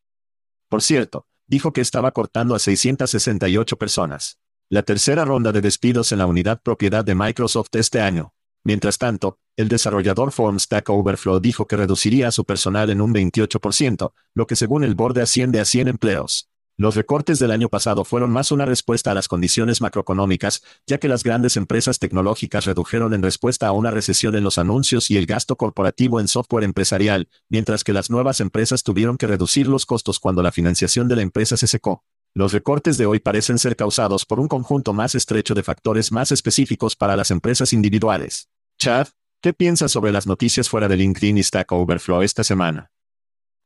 Por 0.69 0.81
cierto, 0.81 1.27
dijo 1.48 1.74
que 1.74 1.81
estaba 1.81 2.12
cortando 2.12 2.55
a 2.55 2.60
668 2.60 3.77
personas. 3.77 4.39
La 4.69 4.83
tercera 4.83 5.25
ronda 5.25 5.51
de 5.51 5.62
despidos 5.62 6.13
en 6.13 6.19
la 6.19 6.25
unidad 6.25 6.62
propiedad 6.62 7.03
de 7.03 7.15
Microsoft 7.15 7.69
este 7.74 8.00
año. 8.00 8.33
Mientras 8.63 8.98
tanto, 8.98 9.39
el 9.58 9.70
desarrollador 9.70 10.32
Form 10.32 10.60
Stack 10.60 10.89
Overflow 10.89 11.39
dijo 11.39 11.68
que 11.68 11.77
reduciría 11.77 12.27
a 12.27 12.32
su 12.32 12.46
personal 12.46 12.89
en 12.89 13.01
un 13.01 13.13
28%, 13.13 14.13
lo 14.36 14.48
que 14.48 14.56
según 14.56 14.84
el 14.84 14.96
borde 14.96 15.22
asciende 15.22 15.60
a 15.60 15.65
100 15.65 15.88
empleos. 15.88 16.48
Los 16.77 16.96
recortes 16.96 17.38
del 17.38 17.51
año 17.51 17.70
pasado 17.70 18.06
fueron 18.06 18.32
más 18.32 18.51
una 18.51 18.65
respuesta 18.65 19.12
a 19.12 19.13
las 19.13 19.27
condiciones 19.27 19.82
macroeconómicas, 19.82 20.63
ya 20.88 21.00
que 21.00 21.08
las 21.08 21.24
grandes 21.24 21.58
empresas 21.58 22.00
tecnológicas 22.00 22.65
redujeron 22.65 23.13
en 23.13 23.22
respuesta 23.22 23.68
a 23.68 23.72
una 23.72 23.91
recesión 23.91 24.36
en 24.36 24.44
los 24.44 24.58
anuncios 24.58 25.12
y 25.12 25.18
el 25.18 25.25
gasto 25.25 25.58
corporativo 25.58 26.20
en 26.20 26.27
software 26.27 26.63
empresarial, 26.63 27.30
mientras 27.50 27.84
que 27.84 27.94
las 27.94 28.10
nuevas 28.10 28.39
empresas 28.39 28.84
tuvieron 28.84 29.18
que 29.18 29.27
reducir 29.27 29.68
los 29.68 29.86
costos 29.86 30.20
cuando 30.20 30.41
la 30.41 30.51
financiación 30.51 31.08
de 31.08 31.18
la 31.18 31.22
empresa 31.24 31.58
se 31.58 31.68
secó. 31.68 32.03
Los 32.33 32.53
recortes 32.53 32.97
de 32.97 33.05
hoy 33.05 33.19
parecen 33.19 33.59
ser 33.59 33.75
causados 33.75 34.25
por 34.25 34.39
un 34.39 34.47
conjunto 34.47 34.93
más 34.93 35.15
estrecho 35.15 35.53
de 35.53 35.63
factores 35.63 36.13
más 36.13 36.31
específicos 36.31 36.95
para 36.95 37.17
las 37.17 37.29
empresas 37.29 37.73
individuales. 37.73 38.47
Chad, 38.79 39.09
¿qué 39.41 39.51
piensas 39.51 39.91
sobre 39.91 40.13
las 40.13 40.27
noticias 40.27 40.69
fuera 40.69 40.88
de 40.88 40.95
LinkedIn 40.95 41.38
y 41.38 41.43
Stack 41.43 41.69
Overflow 41.73 42.21
esta 42.21 42.45
semana? 42.45 42.89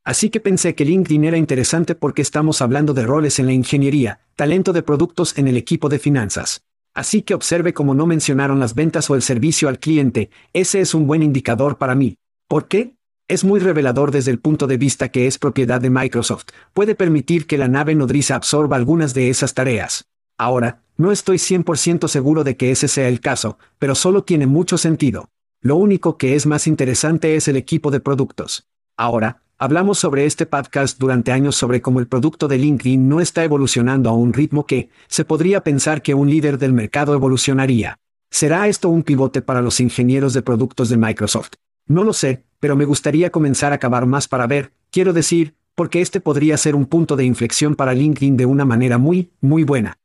Así 0.04 0.32
que 0.32 0.40
pensé 0.40 0.74
que 0.74 0.84
LinkedIn 0.84 1.26
era 1.26 1.38
interesante 1.38 1.94
porque 1.94 2.24
estamos 2.24 2.60
hablando 2.64 2.96
de 2.96 3.04
roles 3.04 3.38
en 3.38 3.46
la 3.46 3.54
ingeniería, 3.54 4.22
talento 4.36 4.74
de 4.74 4.82
productos 4.82 5.38
en 5.38 5.48
el 5.48 5.58
equipo 5.58 5.88
de 5.88 6.00
finanzas. 6.00 6.64
Así 6.96 7.22
que 7.22 7.36
observe 7.36 7.72
cómo 7.74 7.94
no 7.94 8.08
mencionaron 8.08 8.60
las 8.60 8.74
ventas 8.74 9.12
o 9.12 9.16
el 9.16 9.22
servicio 9.22 9.70
al 9.70 9.78
cliente, 9.78 10.32
ese 10.54 10.82
es 10.82 10.96
un 10.96 11.06
buen 11.06 11.22
indicador 11.22 11.78
para 11.78 11.94
mí. 11.94 12.18
¿Por 12.48 12.68
qué? 12.68 12.95
Es 13.28 13.44
muy 13.44 13.60
revelador 13.60 14.12
desde 14.12 14.30
el 14.30 14.40
punto 14.40 14.68
de 14.68 14.78
vista 14.78 15.10
que 15.10 15.26
es 15.26 15.40
propiedad 15.40 15.82
de 15.82 15.90
Microsoft, 15.90 16.46
puede 16.74 16.94
permitir 16.94 17.48
que 17.48 17.58
la 17.58 17.68
nave 17.68 17.96
nodriza 17.96 18.36
absorba 18.36 18.76
algunas 18.76 19.16
de 19.16 19.32
esas 19.32 19.56
tareas. 19.56 20.06
Ahora, 20.38 20.84
no 20.96 21.12
estoy 21.12 21.38
100% 21.38 22.08
seguro 22.08 22.44
de 22.44 22.56
que 22.56 22.70
ese 22.70 22.88
sea 22.88 23.08
el 23.08 23.22
caso, 23.22 23.58
pero 23.80 23.96
solo 23.96 24.24
tiene 24.24 24.46
mucho 24.46 24.78
sentido. 24.78 25.30
Lo 25.62 25.76
único 25.76 26.20
que 26.20 26.36
es 26.36 26.46
más 26.46 26.68
interesante 26.68 27.36
es 27.36 27.48
el 27.48 27.56
equipo 27.56 27.90
de 27.90 28.00
productos. 28.00 28.68
Ahora, 28.96 29.42
Hablamos 29.58 30.00
sobre 30.00 30.26
este 30.26 30.46
podcast 30.46 31.00
durante 31.00 31.32
años 31.32 31.56
sobre 31.56 31.82
cómo 31.82 32.02
el 32.02 32.08
producto 32.08 32.50
de 32.50 32.58
LinkedIn 32.58 33.08
no 33.08 33.22
está 33.22 33.46
evolucionando 33.46 34.10
a 34.10 34.14
un 34.14 34.34
ritmo 34.34 34.66
que, 34.66 34.90
se 35.08 35.24
podría 35.24 35.64
pensar 35.64 36.02
que 36.02 36.14
un 36.14 36.30
líder 36.30 36.58
del 36.58 36.74
mercado 36.74 37.14
evolucionaría. 37.14 37.98
¿Será 38.30 38.68
esto 38.68 38.90
un 38.90 39.04
pivote 39.04 39.42
para 39.42 39.62
los 39.62 39.80
ingenieros 39.80 40.34
de 40.34 40.42
productos 40.42 40.90
de 40.90 40.98
Microsoft? 40.98 41.54
No 41.88 42.04
lo 42.04 42.14
sé, 42.14 42.44
pero 42.60 42.76
me 42.76 42.86
gustaría 42.86 43.30
comenzar 43.30 43.72
a 43.72 43.76
acabar 43.76 44.08
más 44.08 44.28
para 44.28 44.48
ver, 44.48 44.74
quiero 44.90 45.14
decir, 45.14 45.56
porque 45.76 46.02
este 46.02 46.20
podría 46.20 46.58
ser 46.58 46.76
un 46.76 46.86
punto 46.86 47.16
de 47.16 47.26
inflexión 47.26 47.76
para 47.76 47.94
LinkedIn 47.94 48.38
de 48.38 48.46
una 48.46 48.66
manera 48.66 48.98
muy, 48.98 49.32
muy 49.40 49.64
buena. 49.64 50.00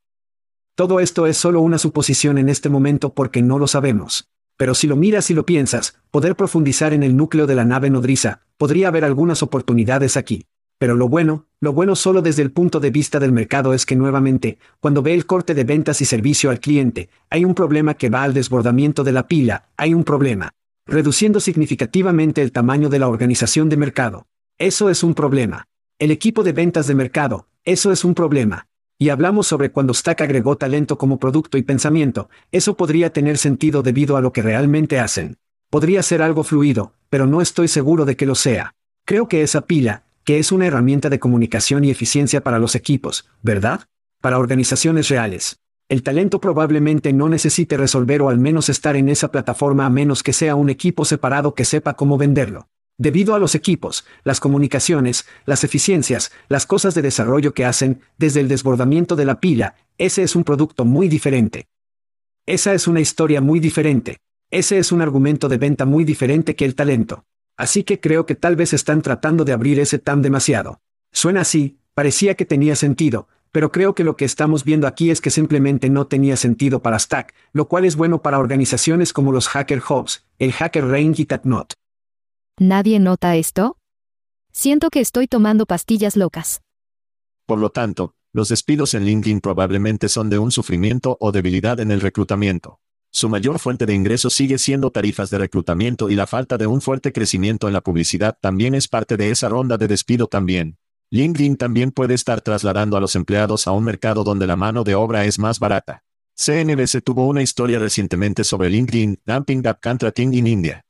Todo 0.74 1.00
esto 1.00 1.26
es 1.26 1.36
solo 1.36 1.60
una 1.60 1.78
suposición 1.78 2.38
en 2.38 2.48
este 2.48 2.68
momento 2.68 3.14
porque 3.14 3.40
no 3.40 3.58
lo 3.58 3.66
sabemos. 3.66 4.28
Pero 4.58 4.74
si 4.74 4.86
lo 4.86 4.96
miras 4.96 5.30
y 5.30 5.34
lo 5.34 5.46
piensas, 5.46 5.98
poder 6.10 6.36
profundizar 6.36 6.92
en 6.92 7.02
el 7.02 7.16
núcleo 7.16 7.46
de 7.46 7.54
la 7.54 7.64
nave 7.64 7.88
nodriza, 7.88 8.42
podría 8.58 8.88
haber 8.88 9.06
algunas 9.06 9.42
oportunidades 9.42 10.18
aquí. 10.18 10.44
Pero 10.76 10.96
lo 10.96 11.08
bueno, 11.08 11.46
lo 11.60 11.72
bueno 11.72 11.96
solo 11.96 12.20
desde 12.20 12.42
el 12.42 12.52
punto 12.52 12.78
de 12.78 12.90
vista 12.90 13.20
del 13.20 13.32
mercado 13.32 13.72
es 13.72 13.86
que 13.86 13.96
nuevamente, 13.96 14.58
cuando 14.80 15.02
ve 15.02 15.14
el 15.14 15.24
corte 15.24 15.54
de 15.54 15.64
ventas 15.64 16.02
y 16.02 16.04
servicio 16.04 16.50
al 16.50 16.60
cliente, 16.60 17.08
hay 17.30 17.46
un 17.46 17.54
problema 17.54 17.94
que 17.94 18.10
va 18.10 18.22
al 18.22 18.34
desbordamiento 18.34 19.02
de 19.02 19.12
la 19.12 19.28
pila, 19.28 19.68
hay 19.78 19.94
un 19.94 20.04
problema. 20.04 20.52
Reduciendo 20.90 21.38
significativamente 21.38 22.42
el 22.42 22.50
tamaño 22.50 22.88
de 22.88 22.98
la 22.98 23.06
organización 23.06 23.68
de 23.68 23.76
mercado. 23.76 24.26
Eso 24.58 24.90
es 24.90 25.04
un 25.04 25.14
problema. 25.14 25.68
El 26.00 26.10
equipo 26.10 26.42
de 26.42 26.52
ventas 26.52 26.88
de 26.88 26.96
mercado, 26.96 27.46
eso 27.62 27.92
es 27.92 28.04
un 28.04 28.12
problema. 28.12 28.66
Y 28.98 29.10
hablamos 29.10 29.46
sobre 29.46 29.70
cuando 29.70 29.94
Stack 29.94 30.20
agregó 30.22 30.56
talento 30.56 30.98
como 30.98 31.20
producto 31.20 31.58
y 31.58 31.62
pensamiento, 31.62 32.28
eso 32.50 32.76
podría 32.76 33.12
tener 33.12 33.38
sentido 33.38 33.84
debido 33.84 34.16
a 34.16 34.20
lo 34.20 34.32
que 34.32 34.42
realmente 34.42 34.98
hacen. 34.98 35.36
Podría 35.70 36.02
ser 36.02 36.22
algo 36.22 36.42
fluido, 36.42 36.92
pero 37.08 37.24
no 37.28 37.40
estoy 37.40 37.68
seguro 37.68 38.04
de 38.04 38.16
que 38.16 38.26
lo 38.26 38.34
sea. 38.34 38.74
Creo 39.06 39.28
que 39.28 39.42
esa 39.42 39.66
pila, 39.66 40.06
que 40.24 40.40
es 40.40 40.50
una 40.50 40.66
herramienta 40.66 41.08
de 41.08 41.20
comunicación 41.20 41.84
y 41.84 41.90
eficiencia 41.90 42.42
para 42.42 42.58
los 42.58 42.74
equipos, 42.74 43.28
¿verdad? 43.42 43.82
Para 44.20 44.40
organizaciones 44.40 45.08
reales. 45.08 45.60
El 45.90 46.04
talento 46.04 46.40
probablemente 46.40 47.12
no 47.12 47.28
necesite 47.28 47.76
resolver 47.76 48.22
o 48.22 48.28
al 48.28 48.38
menos 48.38 48.68
estar 48.68 48.94
en 48.94 49.08
esa 49.08 49.32
plataforma 49.32 49.86
a 49.86 49.90
menos 49.90 50.22
que 50.22 50.32
sea 50.32 50.54
un 50.54 50.70
equipo 50.70 51.04
separado 51.04 51.56
que 51.56 51.64
sepa 51.64 51.94
cómo 51.94 52.16
venderlo. 52.16 52.68
Debido 52.96 53.34
a 53.34 53.40
los 53.40 53.56
equipos, 53.56 54.06
las 54.22 54.38
comunicaciones, 54.38 55.26
las 55.46 55.64
eficiencias, 55.64 56.30
las 56.48 56.64
cosas 56.64 56.94
de 56.94 57.02
desarrollo 57.02 57.54
que 57.54 57.64
hacen, 57.64 58.02
desde 58.18 58.38
el 58.38 58.46
desbordamiento 58.46 59.16
de 59.16 59.24
la 59.24 59.40
pila, 59.40 59.74
ese 59.98 60.22
es 60.22 60.36
un 60.36 60.44
producto 60.44 60.84
muy 60.84 61.08
diferente. 61.08 61.66
Esa 62.46 62.72
es 62.72 62.86
una 62.86 63.00
historia 63.00 63.40
muy 63.40 63.58
diferente. 63.58 64.18
Ese 64.48 64.78
es 64.78 64.92
un 64.92 65.02
argumento 65.02 65.48
de 65.48 65.58
venta 65.58 65.86
muy 65.86 66.04
diferente 66.04 66.54
que 66.54 66.66
el 66.66 66.76
talento. 66.76 67.24
Así 67.56 67.82
que 67.82 67.98
creo 67.98 68.26
que 68.26 68.36
tal 68.36 68.54
vez 68.54 68.72
están 68.74 69.02
tratando 69.02 69.44
de 69.44 69.54
abrir 69.54 69.80
ese 69.80 69.98
TAM 69.98 70.22
demasiado. 70.22 70.82
Suena 71.10 71.40
así, 71.40 71.80
parecía 71.94 72.36
que 72.36 72.46
tenía 72.46 72.76
sentido, 72.76 73.26
pero 73.52 73.72
creo 73.72 73.94
que 73.94 74.04
lo 74.04 74.16
que 74.16 74.24
estamos 74.24 74.64
viendo 74.64 74.86
aquí 74.86 75.10
es 75.10 75.20
que 75.20 75.30
simplemente 75.30 75.90
no 75.90 76.06
tenía 76.06 76.36
sentido 76.36 76.80
para 76.82 76.98
Stack, 76.98 77.34
lo 77.52 77.68
cual 77.68 77.84
es 77.84 77.96
bueno 77.96 78.22
para 78.22 78.38
organizaciones 78.38 79.12
como 79.12 79.32
los 79.32 79.48
Hacker 79.48 79.82
Hubs, 79.88 80.24
el 80.38 80.52
Hacker 80.52 80.86
Range 80.86 81.22
y 81.22 81.26
Tatnot. 81.26 81.72
¿Nadie 82.58 83.00
nota 83.00 83.36
esto? 83.36 83.76
Siento 84.52 84.90
que 84.90 85.00
estoy 85.00 85.26
tomando 85.26 85.66
pastillas 85.66 86.16
locas. 86.16 86.60
Por 87.46 87.58
lo 87.58 87.70
tanto, 87.70 88.14
los 88.32 88.48
despidos 88.48 88.94
en 88.94 89.04
LinkedIn 89.04 89.40
probablemente 89.40 90.08
son 90.08 90.30
de 90.30 90.38
un 90.38 90.52
sufrimiento 90.52 91.16
o 91.20 91.32
debilidad 91.32 91.80
en 91.80 91.90
el 91.90 92.00
reclutamiento. 92.00 92.78
Su 93.12 93.28
mayor 93.28 93.58
fuente 93.58 93.86
de 93.86 93.94
ingresos 93.94 94.34
sigue 94.34 94.56
siendo 94.58 94.92
tarifas 94.92 95.30
de 95.30 95.38
reclutamiento 95.38 96.10
y 96.10 96.14
la 96.14 96.28
falta 96.28 96.56
de 96.58 96.68
un 96.68 96.80
fuerte 96.80 97.12
crecimiento 97.12 97.66
en 97.66 97.72
la 97.72 97.80
publicidad 97.80 98.38
también 98.40 98.76
es 98.76 98.86
parte 98.86 99.16
de 99.16 99.30
esa 99.30 99.48
ronda 99.48 99.76
de 99.78 99.88
despido 99.88 100.28
también. 100.28 100.78
LinkedIn 101.12 101.56
también 101.56 101.90
puede 101.90 102.14
estar 102.14 102.40
trasladando 102.40 102.96
a 102.96 103.00
los 103.00 103.16
empleados 103.16 103.66
a 103.66 103.72
un 103.72 103.82
mercado 103.82 104.22
donde 104.22 104.46
la 104.46 104.54
mano 104.54 104.84
de 104.84 104.94
obra 104.94 105.24
es 105.24 105.40
más 105.40 105.58
barata. 105.58 106.04
CNBC 106.36 107.02
tuvo 107.02 107.26
una 107.26 107.42
historia 107.42 107.80
recientemente 107.80 108.44
sobre 108.44 108.70
LinkedIn, 108.70 109.20
Dumping 109.26 109.66
Up 109.66 109.78
Contracting 109.82 110.32
in 110.34 110.46
India. 110.46 110.84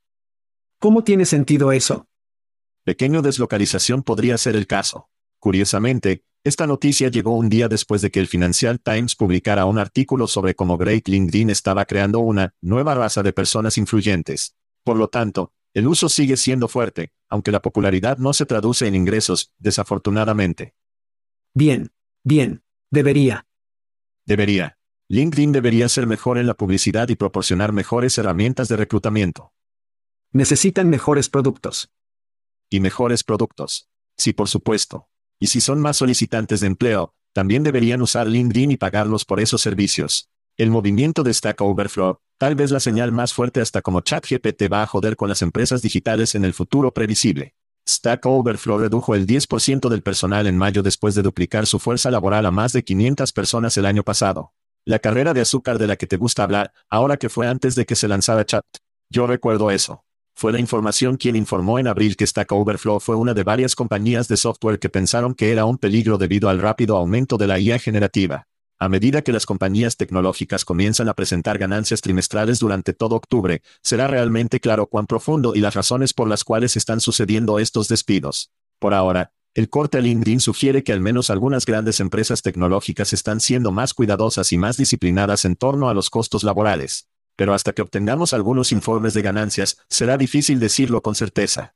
¿Cómo 0.78 1.04
tiene 1.04 1.24
sentido 1.24 1.72
eso? 1.72 2.06
Pequeño 2.84 3.22
deslocalización 3.22 4.02
podría 4.02 4.36
ser 4.36 4.56
el 4.56 4.66
caso. 4.66 5.08
Curiosamente, 5.38 6.22
esta 6.44 6.66
noticia 6.66 7.08
llegó 7.08 7.34
un 7.34 7.48
día 7.48 7.68
después 7.68 8.02
de 8.02 8.10
que 8.10 8.20
el 8.20 8.26
Financial 8.26 8.78
Times 8.78 9.16
publicara 9.16 9.64
un 9.64 9.78
artículo 9.78 10.26
sobre 10.26 10.54
cómo 10.54 10.76
Great 10.76 11.08
LinkedIn 11.08 11.48
estaba 11.48 11.86
creando 11.86 12.20
una 12.20 12.54
nueva 12.60 12.94
raza 12.94 13.22
de 13.22 13.32
personas 13.32 13.78
influyentes. 13.78 14.54
Por 14.84 14.96
lo 14.96 15.08
tanto, 15.08 15.52
el 15.72 15.86
uso 15.86 16.08
sigue 16.08 16.36
siendo 16.36 16.68
fuerte, 16.68 17.12
aunque 17.28 17.52
la 17.52 17.62
popularidad 17.62 18.18
no 18.18 18.32
se 18.32 18.46
traduce 18.46 18.86
en 18.86 18.94
ingresos, 18.94 19.54
desafortunadamente. 19.58 20.74
Bien, 21.54 21.92
bien, 22.24 22.64
debería. 22.90 23.46
Debería. 24.26 24.78
LinkedIn 25.08 25.52
debería 25.52 25.88
ser 25.88 26.06
mejor 26.06 26.38
en 26.38 26.46
la 26.46 26.54
publicidad 26.54 27.08
y 27.08 27.16
proporcionar 27.16 27.72
mejores 27.72 28.16
herramientas 28.18 28.68
de 28.68 28.76
reclutamiento. 28.76 29.52
Necesitan 30.32 30.88
mejores 30.88 31.28
productos. 31.28 31.92
Y 32.68 32.78
mejores 32.80 33.24
productos. 33.24 33.88
Sí, 34.16 34.32
por 34.32 34.48
supuesto. 34.48 35.08
Y 35.40 35.48
si 35.48 35.60
son 35.60 35.80
más 35.80 35.96
solicitantes 35.96 36.60
de 36.60 36.68
empleo, 36.68 37.14
también 37.32 37.62
deberían 37.62 38.02
usar 38.02 38.26
LinkedIn 38.26 38.72
y 38.72 38.76
pagarlos 38.76 39.24
por 39.24 39.40
esos 39.40 39.60
servicios. 39.60 40.30
El 40.56 40.70
movimiento 40.70 41.22
de 41.22 41.32
Stack 41.32 41.60
Overflow, 41.60 42.20
tal 42.40 42.54
vez 42.54 42.70
la 42.70 42.80
señal 42.80 43.12
más 43.12 43.34
fuerte 43.34 43.60
hasta 43.60 43.82
como 43.82 44.00
ChatGPT 44.00 44.72
va 44.72 44.82
a 44.82 44.86
joder 44.86 45.14
con 45.14 45.28
las 45.28 45.42
empresas 45.42 45.82
digitales 45.82 46.34
en 46.34 46.46
el 46.46 46.54
futuro 46.54 46.94
previsible. 46.94 47.54
Stack 47.86 48.24
Overflow 48.24 48.78
redujo 48.78 49.14
el 49.14 49.26
10% 49.26 49.90
del 49.90 50.02
personal 50.02 50.46
en 50.46 50.56
mayo 50.56 50.82
después 50.82 51.14
de 51.14 51.20
duplicar 51.20 51.66
su 51.66 51.78
fuerza 51.78 52.10
laboral 52.10 52.46
a 52.46 52.50
más 52.50 52.72
de 52.72 52.82
500 52.82 53.32
personas 53.32 53.76
el 53.76 53.84
año 53.84 54.04
pasado. 54.04 54.54
La 54.86 55.00
carrera 55.00 55.34
de 55.34 55.42
azúcar 55.42 55.78
de 55.78 55.86
la 55.86 55.96
que 55.96 56.06
te 56.06 56.16
gusta 56.16 56.42
hablar, 56.42 56.72
ahora 56.88 57.18
que 57.18 57.28
fue 57.28 57.46
antes 57.46 57.74
de 57.74 57.84
que 57.84 57.94
se 57.94 58.08
lanzara 58.08 58.46
Chat. 58.46 58.64
Yo 59.10 59.26
recuerdo 59.26 59.70
eso. 59.70 60.06
Fue 60.34 60.50
la 60.50 60.60
información 60.60 61.18
quien 61.18 61.36
informó 61.36 61.78
en 61.78 61.88
abril 61.88 62.16
que 62.16 62.26
Stack 62.26 62.50
Overflow 62.52 63.00
fue 63.00 63.16
una 63.16 63.34
de 63.34 63.44
varias 63.44 63.74
compañías 63.74 64.28
de 64.28 64.38
software 64.38 64.78
que 64.78 64.88
pensaron 64.88 65.34
que 65.34 65.52
era 65.52 65.66
un 65.66 65.76
peligro 65.76 66.16
debido 66.16 66.48
al 66.48 66.62
rápido 66.62 66.96
aumento 66.96 67.36
de 67.36 67.48
la 67.48 67.58
IA 67.58 67.78
generativa. 67.78 68.46
A 68.82 68.88
medida 68.88 69.20
que 69.20 69.32
las 69.32 69.44
compañías 69.44 69.98
tecnológicas 69.98 70.64
comienzan 70.64 71.10
a 71.10 71.14
presentar 71.14 71.58
ganancias 71.58 72.00
trimestrales 72.00 72.60
durante 72.60 72.94
todo 72.94 73.14
octubre, 73.14 73.60
será 73.82 74.08
realmente 74.08 74.58
claro 74.58 74.86
cuán 74.86 75.06
profundo 75.06 75.54
y 75.54 75.60
las 75.60 75.74
razones 75.74 76.14
por 76.14 76.28
las 76.28 76.44
cuales 76.44 76.76
están 76.76 77.00
sucediendo 77.00 77.58
estos 77.58 77.88
despidos. 77.88 78.50
Por 78.78 78.94
ahora, 78.94 79.32
el 79.52 79.68
corte 79.68 80.00
LinkedIn 80.00 80.40
sugiere 80.40 80.82
que 80.82 80.94
al 80.94 81.02
menos 81.02 81.28
algunas 81.28 81.66
grandes 81.66 82.00
empresas 82.00 82.40
tecnológicas 82.40 83.12
están 83.12 83.40
siendo 83.40 83.70
más 83.70 83.92
cuidadosas 83.92 84.50
y 84.50 84.56
más 84.56 84.78
disciplinadas 84.78 85.44
en 85.44 85.56
torno 85.56 85.90
a 85.90 85.94
los 85.94 86.08
costos 86.08 86.42
laborales. 86.42 87.06
Pero 87.36 87.52
hasta 87.52 87.74
que 87.74 87.82
obtengamos 87.82 88.32
algunos 88.32 88.72
informes 88.72 89.12
de 89.12 89.20
ganancias, 89.20 89.76
será 89.90 90.16
difícil 90.16 90.58
decirlo 90.58 91.02
con 91.02 91.14
certeza. 91.14 91.74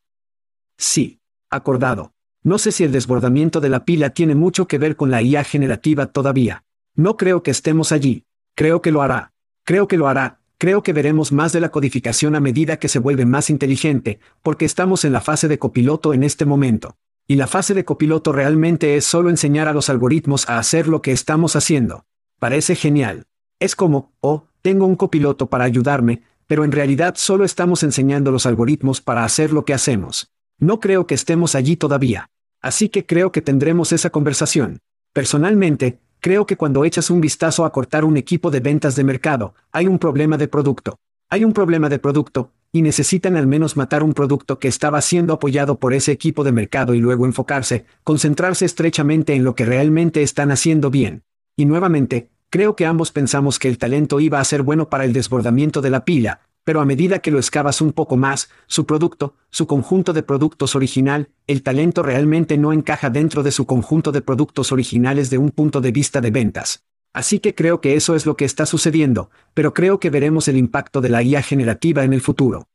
Sí. 0.78 1.20
Acordado. 1.50 2.14
No 2.42 2.56
sé 2.56 2.72
si 2.72 2.82
el 2.82 2.92
desbordamiento 2.92 3.60
de 3.60 3.68
la 3.68 3.84
pila 3.84 4.10
tiene 4.10 4.34
mucho 4.34 4.66
que 4.66 4.78
ver 4.78 4.96
con 4.96 5.10
la 5.10 5.20
IA 5.20 5.44
generativa 5.44 6.06
todavía. 6.06 6.64
No 6.96 7.16
creo 7.16 7.42
que 7.42 7.50
estemos 7.50 7.90
allí. 7.90 8.24
Creo 8.54 8.80
que 8.80 8.92
lo 8.92 9.02
hará. 9.02 9.32
Creo 9.64 9.88
que 9.88 9.96
lo 9.96 10.06
hará. 10.06 10.38
Creo 10.58 10.84
que 10.84 10.92
veremos 10.92 11.32
más 11.32 11.52
de 11.52 11.60
la 11.60 11.70
codificación 11.70 12.36
a 12.36 12.40
medida 12.40 12.78
que 12.78 12.88
se 12.88 13.00
vuelve 13.00 13.26
más 13.26 13.50
inteligente, 13.50 14.20
porque 14.42 14.64
estamos 14.64 15.04
en 15.04 15.12
la 15.12 15.20
fase 15.20 15.48
de 15.48 15.58
copiloto 15.58 16.14
en 16.14 16.22
este 16.22 16.44
momento. 16.44 16.96
Y 17.26 17.34
la 17.34 17.48
fase 17.48 17.74
de 17.74 17.84
copiloto 17.84 18.32
realmente 18.32 18.96
es 18.96 19.04
solo 19.04 19.28
enseñar 19.28 19.66
a 19.66 19.72
los 19.72 19.88
algoritmos 19.90 20.48
a 20.48 20.58
hacer 20.58 20.86
lo 20.86 21.02
que 21.02 21.10
estamos 21.10 21.56
haciendo. 21.56 22.04
Parece 22.38 22.76
genial. 22.76 23.26
Es 23.58 23.74
como, 23.74 24.12
oh, 24.20 24.46
tengo 24.62 24.86
un 24.86 24.94
copiloto 24.94 25.48
para 25.48 25.64
ayudarme, 25.64 26.22
pero 26.46 26.64
en 26.64 26.70
realidad 26.70 27.14
solo 27.16 27.44
estamos 27.44 27.82
enseñando 27.82 28.30
los 28.30 28.46
algoritmos 28.46 29.00
para 29.00 29.24
hacer 29.24 29.52
lo 29.52 29.64
que 29.64 29.74
hacemos. 29.74 30.30
No 30.58 30.78
creo 30.78 31.08
que 31.08 31.14
estemos 31.14 31.56
allí 31.56 31.76
todavía. 31.76 32.30
Así 32.60 32.88
que 32.88 33.04
creo 33.04 33.32
que 33.32 33.42
tendremos 33.42 33.92
esa 33.92 34.10
conversación. 34.10 34.78
Personalmente, 35.12 36.00
creo 36.24 36.46
que 36.46 36.56
cuando 36.56 36.86
echas 36.86 37.10
un 37.10 37.20
vistazo 37.20 37.66
a 37.66 37.70
cortar 37.70 38.02
un 38.02 38.16
equipo 38.16 38.50
de 38.50 38.60
ventas 38.60 38.96
de 38.96 39.04
mercado, 39.04 39.52
hay 39.72 39.86
un 39.86 39.98
problema 39.98 40.38
de 40.38 40.48
producto. 40.48 40.98
Hay 41.28 41.44
un 41.44 41.52
problema 41.52 41.90
de 41.90 41.98
producto, 41.98 42.50
y 42.72 42.80
necesitan 42.80 43.36
al 43.36 43.46
menos 43.46 43.76
matar 43.76 44.02
un 44.02 44.14
producto 44.14 44.58
que 44.58 44.66
estaba 44.66 45.02
siendo 45.02 45.34
apoyado 45.34 45.78
por 45.78 45.92
ese 45.92 46.12
equipo 46.12 46.42
de 46.42 46.50
mercado 46.50 46.94
y 46.94 46.98
luego 46.98 47.26
enfocarse, 47.26 47.84
concentrarse 48.04 48.64
estrechamente 48.64 49.34
en 49.34 49.44
lo 49.44 49.54
que 49.54 49.66
realmente 49.66 50.22
están 50.22 50.50
haciendo 50.50 50.90
bien. 50.90 51.24
Y 51.58 51.66
nuevamente, 51.66 52.30
creo 52.48 52.74
que 52.74 52.86
ambos 52.86 53.12
pensamos 53.12 53.58
que 53.58 53.68
el 53.68 53.76
talento 53.76 54.18
iba 54.18 54.40
a 54.40 54.44
ser 54.44 54.62
bueno 54.62 54.88
para 54.88 55.04
el 55.04 55.12
desbordamiento 55.12 55.82
de 55.82 55.90
la 55.90 56.06
pila, 56.06 56.40
pero 56.64 56.80
a 56.80 56.84
medida 56.84 57.20
que 57.20 57.30
lo 57.30 57.38
excavas 57.38 57.80
un 57.80 57.92
poco 57.92 58.16
más, 58.16 58.50
su 58.66 58.86
producto, 58.86 59.36
su 59.50 59.66
conjunto 59.66 60.12
de 60.12 60.22
productos 60.22 60.74
original, 60.74 61.28
el 61.46 61.62
talento 61.62 62.02
realmente 62.02 62.58
no 62.58 62.72
encaja 62.72 63.10
dentro 63.10 63.42
de 63.42 63.52
su 63.52 63.66
conjunto 63.66 64.10
de 64.12 64.22
productos 64.22 64.72
originales 64.72 65.30
de 65.30 65.38
un 65.38 65.50
punto 65.50 65.80
de 65.80 65.92
vista 65.92 66.20
de 66.20 66.30
ventas. 66.30 66.82
Así 67.12 67.38
que 67.38 67.54
creo 67.54 67.80
que 67.80 67.94
eso 67.94 68.16
es 68.16 68.26
lo 68.26 68.36
que 68.36 68.44
está 68.44 68.66
sucediendo, 68.66 69.30
pero 69.52 69.72
creo 69.72 70.00
que 70.00 70.10
veremos 70.10 70.48
el 70.48 70.56
impacto 70.56 71.00
de 71.00 71.10
la 71.10 71.22
IA 71.22 71.42
generativa 71.42 72.02
en 72.02 72.12
el 72.12 72.20
futuro. 72.20 72.66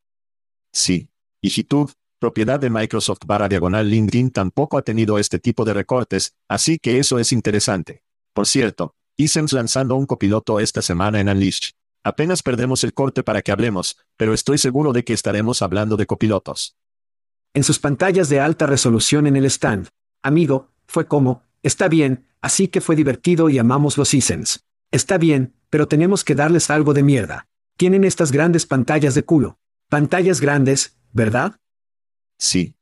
Sí. 0.72 1.10
Y 1.42 1.50
YouTube, 1.50 1.92
propiedad 2.20 2.60
de 2.60 2.70
Microsoft 2.70 3.20
barra 3.26 3.50
diagonal 3.50 3.90
LinkedIn 3.90 4.32
tampoco 4.32 4.78
ha 4.78 4.82
tenido 4.82 5.18
este 5.20 5.40
tipo 5.40 5.66
de 5.66 5.74
recortes, 5.74 6.36
así 6.48 6.78
que 6.80 7.00
eso 7.00 7.18
es 7.20 7.34
interesante. 7.34 8.04
Por 8.34 8.46
cierto, 8.46 8.94
Isems 9.18 9.52
lanzando 9.52 9.96
un 9.96 10.06
copiloto 10.06 10.60
esta 10.60 10.82
semana 10.82 11.20
en 11.20 11.28
Unleashed. 11.28 11.74
Apenas 12.04 12.44
perdemos 12.44 12.84
el 12.84 12.94
corte 12.94 13.24
para 13.24 13.42
que 13.42 13.52
hablemos, 13.52 13.98
pero 14.16 14.34
estoy 14.34 14.58
seguro 14.58 14.94
de 14.94 15.04
que 15.04 15.14
estaremos 15.14 15.62
hablando 15.62 15.98
de 15.98 16.06
copilotos. 16.06 16.78
En 17.54 17.64
sus 17.64 17.80
pantallas 17.80 18.30
de 18.30 18.40
alta 18.40 18.66
resolución 18.66 19.28
en 19.28 19.36
el 19.36 19.46
stand, 19.46 19.90
amigo, 20.22 20.70
fue 20.88 21.08
como, 21.08 21.44
está 21.62 21.88
bien, 21.88 22.26
así 22.42 22.68
que 22.68 22.82
fue 22.82 22.96
divertido 22.96 23.50
y 23.50 23.60
amamos 23.60 23.98
los 23.98 24.14
Isens. 24.14 24.66
Está 24.92 25.18
bien, 25.18 25.54
pero 25.70 25.88
tenemos 25.88 26.24
que 26.24 26.36
darles 26.36 26.70
algo 26.70 26.94
de 26.94 27.04
mierda. 27.04 27.48
Tienen 27.78 28.04
estas 28.04 28.32
grandes 28.32 28.66
pantallas 28.66 29.14
de 29.14 29.24
culo. 29.24 29.60
Pantallas 29.90 30.42
grandes, 30.42 30.98
¿verdad? 31.12 31.60
Sí. 32.38 32.76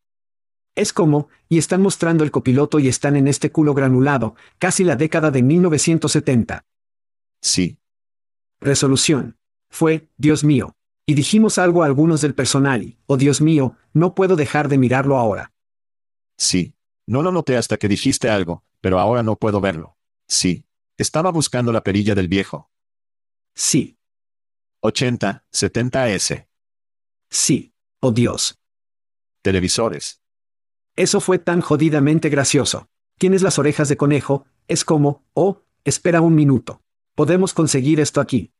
Es 0.75 0.93
como, 0.93 1.29
y 1.49 1.57
están 1.57 1.81
mostrando 1.81 2.23
el 2.23 2.31
copiloto 2.31 2.79
y 2.79 2.87
están 2.87 3.15
en 3.15 3.27
este 3.27 3.51
culo 3.51 3.73
granulado, 3.73 4.35
casi 4.59 4.83
la 4.83 4.95
década 4.95 5.31
de 5.31 5.41
1970. 5.41 6.65
Sí. 7.41 7.79
Resolución. 8.59 9.37
Fue, 9.69 10.09
Dios 10.17 10.43
mío. 10.43 10.75
Y 11.05 11.13
dijimos 11.13 11.57
algo 11.57 11.83
a 11.83 11.85
algunos 11.85 12.21
del 12.21 12.35
personal 12.35 12.83
y, 12.83 12.97
oh 13.05 13.17
Dios 13.17 13.39
mío, 13.39 13.77
no 13.93 14.13
puedo 14.13 14.35
dejar 14.35 14.67
de 14.67 14.77
mirarlo 14.77 15.17
ahora. 15.17 15.53
Sí. 16.37 16.73
No 17.05 17.21
lo 17.21 17.31
noté 17.31 17.55
hasta 17.55 17.77
que 17.77 17.87
dijiste 17.87 18.29
algo, 18.29 18.65
pero 18.81 18.99
ahora 18.99 19.23
no 19.23 19.37
puedo 19.37 19.61
verlo. 19.61 19.97
Sí. 20.27 20.65
Estaba 20.97 21.31
buscando 21.31 21.71
la 21.71 21.83
perilla 21.83 22.15
del 22.15 22.27
viejo. 22.27 22.69
Sí. 23.55 23.97
80, 24.81 25.45
70S. 25.51 26.47
Sí. 27.29 27.73
Oh 28.01 28.11
Dios. 28.11 28.59
Televisores. 29.41 30.21
Eso 30.95 31.21
fue 31.21 31.39
tan 31.39 31.61
jodidamente 31.61 32.29
gracioso. 32.29 32.89
Tienes 33.17 33.41
las 33.41 33.57
orejas 33.57 33.87
de 33.87 33.97
conejo, 33.97 34.45
es 34.67 34.83
como, 34.83 35.23
oh, 35.33 35.63
espera 35.85 36.21
un 36.21 36.35
minuto. 36.35 36.81
Podemos 37.17 37.51
conseguir 37.51 37.99
esto 37.99 38.21
aquí. 38.21 38.53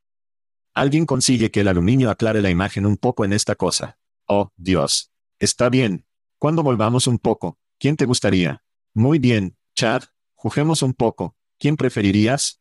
Alguien 0.74 1.06
consigue 1.06 1.52
que 1.52 1.60
el 1.60 1.68
aluminio 1.68 2.10
aclare 2.10 2.42
la 2.42 2.50
imagen 2.50 2.86
un 2.86 2.96
poco 2.96 3.24
en 3.24 3.32
esta 3.32 3.54
cosa. 3.54 4.00
Oh, 4.26 4.50
Dios. 4.56 5.12
Está 5.38 5.68
bien. 5.68 6.04
Cuando 6.40 6.64
volvamos 6.64 7.06
un 7.06 7.20
poco, 7.20 7.56
¿quién 7.78 7.96
te 7.96 8.04
gustaría? 8.04 8.64
Muy 8.94 9.20
bien, 9.20 9.56
Chad, 9.76 10.02
juguemos 10.34 10.82
un 10.82 10.92
poco. 10.92 11.36
¿Quién 11.56 11.76
preferirías? 11.76 12.60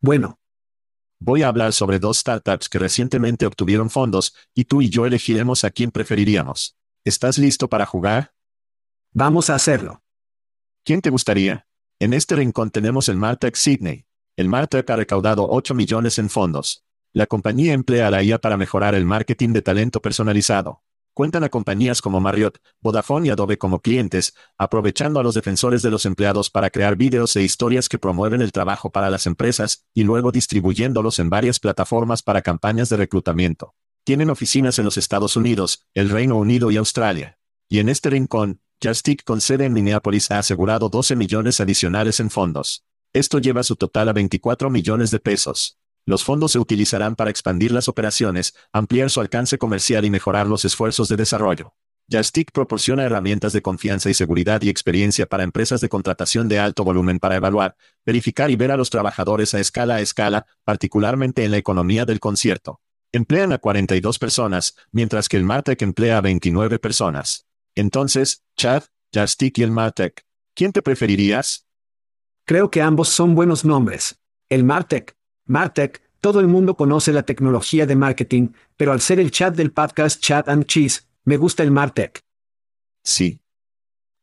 Bueno. 0.00 0.40
Voy 1.20 1.44
a 1.44 1.48
hablar 1.48 1.72
sobre 1.72 2.00
dos 2.00 2.18
startups 2.18 2.68
que 2.68 2.80
recientemente 2.80 3.46
obtuvieron 3.46 3.90
fondos, 3.90 4.34
y 4.56 4.64
tú 4.64 4.82
y 4.82 4.88
yo 4.90 5.06
elegiremos 5.06 5.62
a 5.62 5.70
quién 5.70 5.92
preferiríamos. 5.92 6.76
¿Estás 7.04 7.38
listo 7.38 7.68
para 7.68 7.86
jugar? 7.86 8.34
Vamos 9.12 9.50
a 9.50 9.54
hacerlo. 9.54 10.02
¿Quién 10.82 11.00
te 11.00 11.10
gustaría? 11.10 11.68
En 12.00 12.12
este 12.12 12.34
rincón 12.34 12.72
tenemos 12.72 13.08
el 13.08 13.18
Martech 13.18 13.54
Sydney. 13.54 14.04
El 14.42 14.48
Martech 14.48 14.90
ha 14.90 14.96
recaudado 14.96 15.46
8 15.48 15.72
millones 15.72 16.18
en 16.18 16.28
fondos. 16.28 16.84
La 17.12 17.28
compañía 17.28 17.74
emplea 17.74 18.10
la 18.10 18.24
IA 18.24 18.40
para 18.40 18.56
mejorar 18.56 18.96
el 18.96 19.06
marketing 19.06 19.50
de 19.50 19.62
talento 19.62 20.02
personalizado. 20.02 20.82
Cuentan 21.14 21.44
a 21.44 21.48
compañías 21.48 22.02
como 22.02 22.18
Marriott, 22.18 22.58
Vodafone 22.80 23.28
y 23.28 23.30
Adobe 23.30 23.56
como 23.56 23.78
clientes, 23.78 24.34
aprovechando 24.58 25.20
a 25.20 25.22
los 25.22 25.36
defensores 25.36 25.80
de 25.82 25.92
los 25.92 26.06
empleados 26.06 26.50
para 26.50 26.70
crear 26.70 26.96
vídeos 26.96 27.36
e 27.36 27.44
historias 27.44 27.88
que 27.88 28.00
promueven 28.00 28.42
el 28.42 28.50
trabajo 28.50 28.90
para 28.90 29.10
las 29.10 29.28
empresas, 29.28 29.86
y 29.94 30.02
luego 30.02 30.32
distribuyéndolos 30.32 31.20
en 31.20 31.30
varias 31.30 31.60
plataformas 31.60 32.24
para 32.24 32.42
campañas 32.42 32.88
de 32.88 32.96
reclutamiento. 32.96 33.76
Tienen 34.02 34.28
oficinas 34.28 34.76
en 34.80 34.84
los 34.86 34.96
Estados 34.96 35.36
Unidos, 35.36 35.86
el 35.94 36.10
Reino 36.10 36.36
Unido 36.36 36.72
y 36.72 36.78
Australia. 36.78 37.38
Y 37.68 37.78
en 37.78 37.88
este 37.88 38.10
rincón, 38.10 38.60
Jastic 38.82 39.22
con 39.22 39.40
sede 39.40 39.66
en 39.66 39.72
Minneapolis 39.72 40.32
ha 40.32 40.40
asegurado 40.40 40.88
12 40.88 41.14
millones 41.14 41.60
adicionales 41.60 42.18
en 42.18 42.28
fondos. 42.28 42.84
Esto 43.14 43.38
lleva 43.38 43.62
su 43.62 43.76
total 43.76 44.08
a 44.08 44.14
24 44.14 44.70
millones 44.70 45.10
de 45.10 45.20
pesos. 45.20 45.78
Los 46.06 46.24
fondos 46.24 46.52
se 46.52 46.58
utilizarán 46.58 47.14
para 47.14 47.28
expandir 47.28 47.70
las 47.70 47.86
operaciones, 47.86 48.54
ampliar 48.72 49.10
su 49.10 49.20
alcance 49.20 49.58
comercial 49.58 50.06
y 50.06 50.10
mejorar 50.10 50.46
los 50.46 50.64
esfuerzos 50.64 51.08
de 51.08 51.16
desarrollo. 51.16 51.74
Jastic 52.10 52.52
proporciona 52.52 53.04
herramientas 53.04 53.52
de 53.52 53.60
confianza 53.60 54.08
y 54.08 54.14
seguridad 54.14 54.62
y 54.62 54.70
experiencia 54.70 55.26
para 55.26 55.44
empresas 55.44 55.82
de 55.82 55.90
contratación 55.90 56.48
de 56.48 56.58
alto 56.58 56.84
volumen 56.84 57.18
para 57.18 57.36
evaluar, 57.36 57.76
verificar 58.04 58.50
y 58.50 58.56
ver 58.56 58.70
a 58.72 58.78
los 58.78 58.88
trabajadores 58.88 59.52
a 59.52 59.60
escala 59.60 59.96
a 59.96 60.00
escala, 60.00 60.46
particularmente 60.64 61.44
en 61.44 61.50
la 61.50 61.58
economía 61.58 62.06
del 62.06 62.18
concierto. 62.18 62.80
Emplean 63.12 63.52
a 63.52 63.58
42 63.58 64.18
personas, 64.18 64.74
mientras 64.90 65.28
que 65.28 65.36
el 65.36 65.44
Martech 65.44 65.82
emplea 65.82 66.16
a 66.16 66.22
29 66.22 66.78
personas. 66.78 67.46
Entonces, 67.74 68.42
Chad, 68.56 68.84
Jastic 69.12 69.58
y 69.58 69.62
el 69.64 69.70
Martech. 69.70 70.24
¿Quién 70.54 70.72
te 70.72 70.80
preferirías? 70.80 71.66
Creo 72.44 72.70
que 72.70 72.82
ambos 72.82 73.08
son 73.08 73.34
buenos 73.34 73.64
nombres. 73.64 74.20
El 74.48 74.64
Martech. 74.64 75.16
Martech, 75.46 76.02
todo 76.20 76.40
el 76.40 76.48
mundo 76.48 76.76
conoce 76.76 77.12
la 77.12 77.22
tecnología 77.22 77.86
de 77.86 77.94
marketing, 77.94 78.48
pero 78.76 78.92
al 78.92 79.00
ser 79.00 79.20
el 79.20 79.30
chat 79.30 79.54
del 79.54 79.72
podcast 79.72 80.20
Chat 80.20 80.48
and 80.48 80.66
Cheese, 80.66 81.02
me 81.24 81.36
gusta 81.36 81.62
el 81.62 81.70
Martech. 81.70 82.20
Sí. 83.04 83.40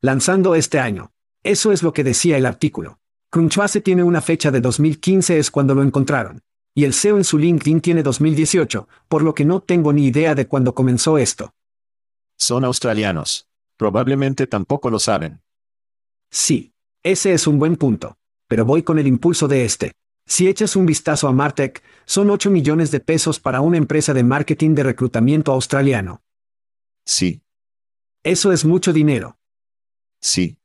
Lanzando 0.02 0.56
este 0.56 0.80
año. 0.80 1.12
Eso 1.44 1.72
es 1.72 1.82
lo 1.82 1.94
que 1.94 2.04
decía 2.04 2.38
el 2.38 2.46
artículo. 2.46 3.00
Crunchbase 3.30 3.80
tiene 3.80 4.04
una 4.04 4.22
fecha 4.22 4.52
de 4.52 4.60
2015 4.60 5.40
es 5.40 5.50
cuando 5.50 5.74
lo 5.74 5.84
encontraron. 5.84 6.42
Y 6.76 6.84
el 6.84 6.94
SEO 6.94 7.18
en 7.18 7.24
su 7.24 7.38
LinkedIn 7.38 7.82
tiene 7.82 8.04
2018, 8.04 8.88
por 9.08 9.22
lo 9.22 9.34
que 9.34 9.46
no 9.46 9.62
tengo 9.62 9.94
ni 9.94 10.08
idea 10.08 10.36
de 10.36 10.48
cuándo 10.48 10.76
comenzó 10.76 11.18
esto. 11.18 11.54
Son 12.36 12.66
australianos. 12.66 13.48
Probablemente 13.78 14.46
tampoco 14.46 14.90
lo 14.90 15.00
saben. 15.00 15.42
Sí. 16.30 16.74
Ese 17.04 17.34
es 17.34 17.48
un 17.48 17.60
buen 17.60 17.78
punto. 17.78 18.18
Pero 18.48 18.66
voy 18.66 18.84
con 18.84 19.00
el 19.00 19.08
impulso 19.08 19.48
de 19.48 19.64
este. 19.64 19.94
Si 20.26 20.48
echas 20.48 20.76
un 20.76 20.86
vistazo 20.86 21.28
a 21.28 21.32
Martech, 21.32 21.82
son 22.06 22.30
8 22.30 22.52
millones 22.52 22.92
de 22.92 23.00
pesos 23.00 23.40
para 23.40 23.62
una 23.62 23.78
empresa 23.78 24.14
de 24.14 24.24
marketing 24.24 24.76
de 24.76 24.84
reclutamiento 24.84 25.52
australiano. 25.52 26.22
Sí. 27.06 27.42
Eso 28.24 28.52
es 28.52 28.66
mucho 28.66 28.92
dinero. 28.92 29.38
Sí. 30.20 30.58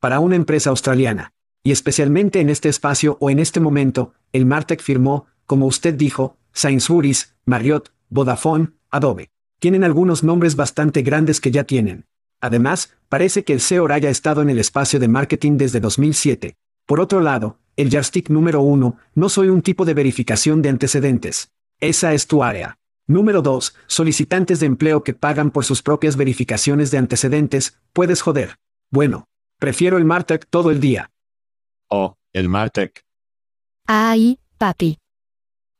Para 0.00 0.20
una 0.20 0.36
empresa 0.36 0.70
australiana. 0.70 1.32
Y 1.64 1.72
especialmente 1.72 2.40
en 2.40 2.50
este 2.50 2.68
espacio 2.68 3.18
o 3.20 3.30
en 3.30 3.40
este 3.40 3.58
momento, 3.58 4.14
el 4.32 4.46
Martech 4.46 4.80
firmó, 4.80 5.26
como 5.44 5.66
usted 5.66 5.94
dijo, 5.94 6.36
Sainsbury's, 6.52 7.34
Marriott, 7.44 7.92
Vodafone, 8.08 8.68
Adobe. 8.90 9.30
Tienen 9.58 9.82
algunos 9.82 10.22
nombres 10.22 10.54
bastante 10.54 11.02
grandes 11.02 11.40
que 11.40 11.50
ya 11.50 11.64
tienen. 11.64 12.06
Además, 12.40 12.96
parece 13.08 13.44
que 13.44 13.52
el 13.52 13.60
CEO 13.60 13.86
haya 13.92 14.10
estado 14.10 14.42
en 14.42 14.50
el 14.50 14.58
espacio 14.58 15.00
de 15.00 15.08
marketing 15.08 15.56
desde 15.56 15.80
2007. 15.80 16.56
Por 16.86 17.00
otro 17.00 17.20
lado, 17.20 17.58
el 17.76 17.90
yardstick 17.90 18.30
número 18.30 18.60
uno, 18.60 18.96
no 19.14 19.28
soy 19.28 19.48
un 19.48 19.62
tipo 19.62 19.84
de 19.84 19.94
verificación 19.94 20.62
de 20.62 20.68
antecedentes. 20.68 21.52
Esa 21.80 22.12
es 22.12 22.26
tu 22.26 22.42
área. 22.42 22.78
Número 23.06 23.40
2. 23.40 23.74
Solicitantes 23.86 24.60
de 24.60 24.66
empleo 24.66 25.02
que 25.02 25.14
pagan 25.14 25.50
por 25.50 25.64
sus 25.64 25.82
propias 25.82 26.16
verificaciones 26.16 26.90
de 26.90 26.98
antecedentes, 26.98 27.78
puedes 27.92 28.20
joder. 28.20 28.56
Bueno, 28.90 29.28
prefiero 29.58 29.96
el 29.96 30.04
Martech 30.04 30.46
todo 30.50 30.70
el 30.70 30.80
día. 30.80 31.10
Oh, 31.88 32.16
el 32.32 32.48
Martech. 32.48 33.04
Ay, 33.86 34.38
papi. 34.58 34.98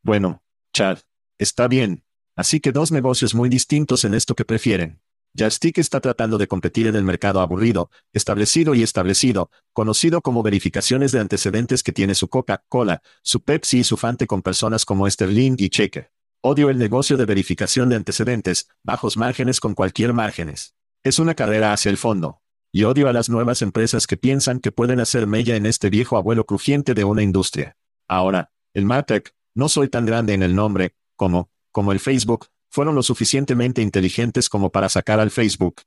Bueno, 0.02 0.42
Chad. 0.72 0.98
Está 1.38 1.68
bien. 1.68 2.04
Así 2.34 2.60
que 2.60 2.72
dos 2.72 2.92
negocios 2.92 3.34
muy 3.34 3.48
distintos 3.48 4.04
en 4.04 4.14
esto 4.14 4.34
que 4.34 4.44
prefieren. 4.44 5.00
Jastic 5.38 5.78
está 5.78 6.00
tratando 6.00 6.36
de 6.36 6.48
competir 6.48 6.88
en 6.88 6.96
el 6.96 7.04
mercado 7.04 7.40
aburrido, 7.40 7.90
establecido 8.12 8.74
y 8.74 8.82
establecido, 8.82 9.50
conocido 9.72 10.20
como 10.20 10.42
verificaciones 10.42 11.12
de 11.12 11.20
antecedentes 11.20 11.84
que 11.84 11.92
tiene 11.92 12.16
su 12.16 12.28
Coca-Cola, 12.28 13.02
su 13.22 13.42
Pepsi 13.42 13.78
y 13.78 13.84
su 13.84 13.96
Fante 13.96 14.26
con 14.26 14.42
personas 14.42 14.84
como 14.84 15.08
Sterling 15.08 15.54
y 15.58 15.70
Checker. 15.70 16.10
Odio 16.42 16.70
el 16.70 16.78
negocio 16.78 17.16
de 17.16 17.24
verificación 17.24 17.88
de 17.88 17.96
antecedentes, 17.96 18.68
bajos 18.82 19.16
márgenes 19.16 19.60
con 19.60 19.74
cualquier 19.74 20.12
márgenes. 20.12 20.74
Es 21.04 21.18
una 21.20 21.34
carrera 21.34 21.72
hacia 21.72 21.90
el 21.90 21.96
fondo. 21.96 22.42
Y 22.72 22.82
odio 22.82 23.08
a 23.08 23.12
las 23.12 23.30
nuevas 23.30 23.62
empresas 23.62 24.06
que 24.06 24.16
piensan 24.16 24.60
que 24.60 24.72
pueden 24.72 25.00
hacer 25.00 25.26
mella 25.26 25.56
en 25.56 25.66
este 25.66 25.88
viejo 25.88 26.16
abuelo 26.16 26.44
crujiente 26.44 26.94
de 26.94 27.04
una 27.04 27.22
industria. 27.22 27.76
Ahora, 28.08 28.50
el 28.74 28.84
Martech, 28.84 29.34
no 29.54 29.68
soy 29.68 29.88
tan 29.88 30.04
grande 30.04 30.34
en 30.34 30.42
el 30.42 30.54
nombre, 30.54 30.94
como, 31.16 31.50
como 31.72 31.92
el 31.92 32.00
Facebook, 32.00 32.46
fueron 32.70 32.94
lo 32.94 33.02
suficientemente 33.02 33.82
inteligentes 33.82 34.48
como 34.48 34.70
para 34.70 34.88
sacar 34.88 35.20
al 35.20 35.30
Facebook. 35.30 35.82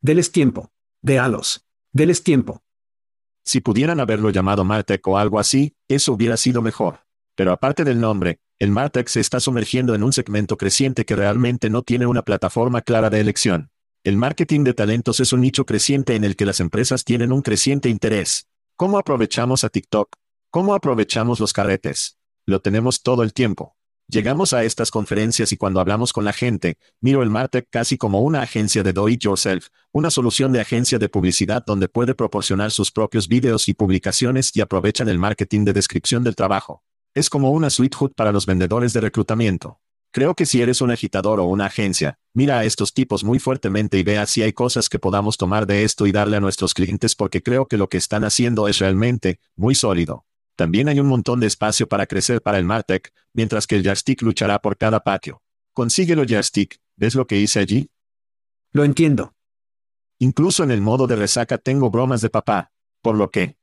Deles 0.00 0.32
tiempo. 0.32 0.70
Déalos. 1.02 1.64
Deles 1.92 2.22
tiempo. 2.22 2.62
Si 3.44 3.60
pudieran 3.60 4.00
haberlo 4.00 4.30
llamado 4.30 4.64
Martech 4.64 5.06
o 5.06 5.18
algo 5.18 5.38
así, 5.38 5.76
eso 5.88 6.12
hubiera 6.12 6.36
sido 6.36 6.62
mejor. 6.62 7.00
Pero 7.36 7.52
aparte 7.52 7.84
del 7.84 8.00
nombre, 8.00 8.40
el 8.58 8.70
Martech 8.70 9.08
se 9.08 9.20
está 9.20 9.38
sumergiendo 9.38 9.94
en 9.94 10.02
un 10.02 10.12
segmento 10.12 10.56
creciente 10.56 11.04
que 11.04 11.14
realmente 11.14 11.70
no 11.70 11.82
tiene 11.82 12.06
una 12.06 12.22
plataforma 12.22 12.80
clara 12.80 13.10
de 13.10 13.20
elección. 13.20 13.70
El 14.02 14.16
marketing 14.16 14.64
de 14.64 14.72
talentos 14.72 15.20
es 15.20 15.32
un 15.32 15.42
nicho 15.42 15.66
creciente 15.66 16.14
en 16.14 16.24
el 16.24 16.36
que 16.36 16.46
las 16.46 16.60
empresas 16.60 17.04
tienen 17.04 17.32
un 17.32 17.42
creciente 17.42 17.88
interés. 17.88 18.48
¿Cómo 18.76 18.98
aprovechamos 18.98 19.64
a 19.64 19.68
TikTok? 19.68 20.16
¿Cómo 20.50 20.74
aprovechamos 20.74 21.38
los 21.38 21.52
carretes? 21.52 22.16
Lo 22.46 22.60
tenemos 22.60 23.02
todo 23.02 23.22
el 23.22 23.32
tiempo. 23.32 23.76
Llegamos 24.08 24.52
a 24.52 24.62
estas 24.62 24.92
conferencias 24.92 25.50
y 25.50 25.56
cuando 25.56 25.80
hablamos 25.80 26.12
con 26.12 26.24
la 26.24 26.32
gente, 26.32 26.78
miro 27.00 27.24
el 27.24 27.30
Martech 27.30 27.66
casi 27.68 27.98
como 27.98 28.20
una 28.20 28.40
agencia 28.40 28.84
de 28.84 28.92
do 28.92 29.08
it 29.08 29.20
yourself, 29.20 29.66
una 29.90 30.10
solución 30.10 30.52
de 30.52 30.60
agencia 30.60 31.00
de 31.00 31.08
publicidad 31.08 31.64
donde 31.66 31.88
puede 31.88 32.14
proporcionar 32.14 32.70
sus 32.70 32.92
propios 32.92 33.26
videos 33.26 33.68
y 33.68 33.74
publicaciones 33.74 34.52
y 34.54 34.60
aprovechan 34.60 35.08
el 35.08 35.18
marketing 35.18 35.64
de 35.64 35.72
descripción 35.72 36.22
del 36.22 36.36
trabajo. 36.36 36.84
Es 37.14 37.28
como 37.28 37.50
una 37.50 37.68
suite 37.68 37.96
para 38.14 38.30
los 38.30 38.46
vendedores 38.46 38.92
de 38.92 39.00
reclutamiento. 39.00 39.80
Creo 40.12 40.34
que 40.34 40.46
si 40.46 40.62
eres 40.62 40.80
un 40.80 40.92
agitador 40.92 41.40
o 41.40 41.46
una 41.46 41.66
agencia, 41.66 42.20
mira 42.32 42.60
a 42.60 42.64
estos 42.64 42.94
tipos 42.94 43.24
muy 43.24 43.40
fuertemente 43.40 43.98
y 43.98 44.04
vea 44.04 44.24
si 44.26 44.40
hay 44.40 44.52
cosas 44.52 44.88
que 44.88 45.00
podamos 45.00 45.36
tomar 45.36 45.66
de 45.66 45.82
esto 45.82 46.06
y 46.06 46.12
darle 46.12 46.36
a 46.36 46.40
nuestros 46.40 46.74
clientes 46.74 47.16
porque 47.16 47.42
creo 47.42 47.66
que 47.66 47.76
lo 47.76 47.88
que 47.88 47.96
están 47.96 48.22
haciendo 48.22 48.68
es 48.68 48.78
realmente 48.78 49.40
muy 49.56 49.74
sólido. 49.74 50.25
También 50.56 50.88
hay 50.88 50.98
un 50.98 51.06
montón 51.06 51.38
de 51.38 51.46
espacio 51.46 51.86
para 51.86 52.06
crecer 52.06 52.40
para 52.40 52.58
el 52.58 52.64
Martech, 52.64 53.12
mientras 53.34 53.66
que 53.66 53.76
el 53.76 53.82
Yardstick 53.82 54.22
luchará 54.22 54.58
por 54.58 54.78
cada 54.78 55.00
patio. 55.00 55.42
Consíguelo 55.74 56.24
Yardstick, 56.24 56.80
¿ves 56.96 57.14
lo 57.14 57.26
que 57.26 57.38
hice 57.38 57.60
allí? 57.60 57.90
Lo 58.72 58.82
entiendo. 58.82 59.34
Incluso 60.18 60.64
en 60.64 60.70
el 60.70 60.80
modo 60.80 61.06
de 61.06 61.16
resaca 61.16 61.58
tengo 61.58 61.90
bromas 61.90 62.22
de 62.22 62.30
papá, 62.30 62.72
por 63.02 63.16
lo 63.16 63.30
que... 63.30 63.58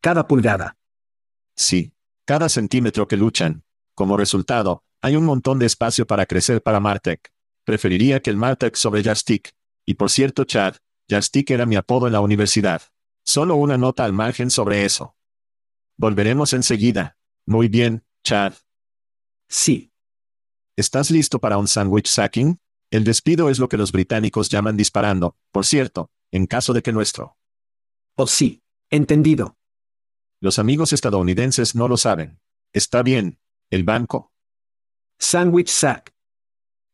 Cada 0.00 0.28
pulgada. 0.28 0.76
Sí, 1.56 1.92
cada 2.24 2.48
centímetro 2.48 3.08
que 3.08 3.16
luchan. 3.16 3.64
Como 3.94 4.16
resultado, 4.16 4.84
hay 5.00 5.16
un 5.16 5.24
montón 5.24 5.58
de 5.58 5.66
espacio 5.66 6.06
para 6.06 6.26
crecer 6.26 6.62
para 6.62 6.78
Martech. 6.78 7.32
Preferiría 7.64 8.20
que 8.20 8.30
el 8.30 8.36
Martech 8.36 8.76
sobre 8.76 9.02
Yardstick. 9.02 9.52
Y 9.84 9.94
por 9.94 10.10
cierto, 10.10 10.44
Chad, 10.44 10.76
Yardstick 11.08 11.50
era 11.50 11.66
mi 11.66 11.74
apodo 11.74 12.06
en 12.06 12.12
la 12.12 12.20
universidad. 12.20 12.82
Solo 13.24 13.56
una 13.56 13.76
nota 13.76 14.04
al 14.04 14.12
margen 14.12 14.50
sobre 14.50 14.84
eso. 14.84 15.16
Volveremos 15.96 16.52
enseguida. 16.52 17.16
Muy 17.46 17.68
bien, 17.68 18.04
Chad. 18.24 18.54
Sí. 19.48 19.92
¿Estás 20.76 21.10
listo 21.10 21.38
para 21.38 21.58
un 21.58 21.68
sandwich 21.68 22.08
sacking? 22.08 22.60
El 22.90 23.04
despido 23.04 23.50
es 23.50 23.58
lo 23.58 23.68
que 23.68 23.76
los 23.76 23.92
británicos 23.92 24.48
llaman 24.48 24.76
disparando, 24.76 25.36
por 25.50 25.66
cierto, 25.66 26.10
en 26.30 26.46
caso 26.46 26.72
de 26.72 26.82
que 26.82 26.92
nuestro. 26.92 27.36
Oh 28.16 28.26
sí. 28.26 28.62
Entendido. 28.90 29.56
Los 30.40 30.58
amigos 30.58 30.92
estadounidenses 30.92 31.74
no 31.74 31.88
lo 31.88 31.96
saben. 31.96 32.40
Está 32.74 33.02
bien. 33.02 33.38
¿El 33.70 33.84
banco? 33.84 34.32
Sandwich 35.18 35.68
sack. 35.68 36.14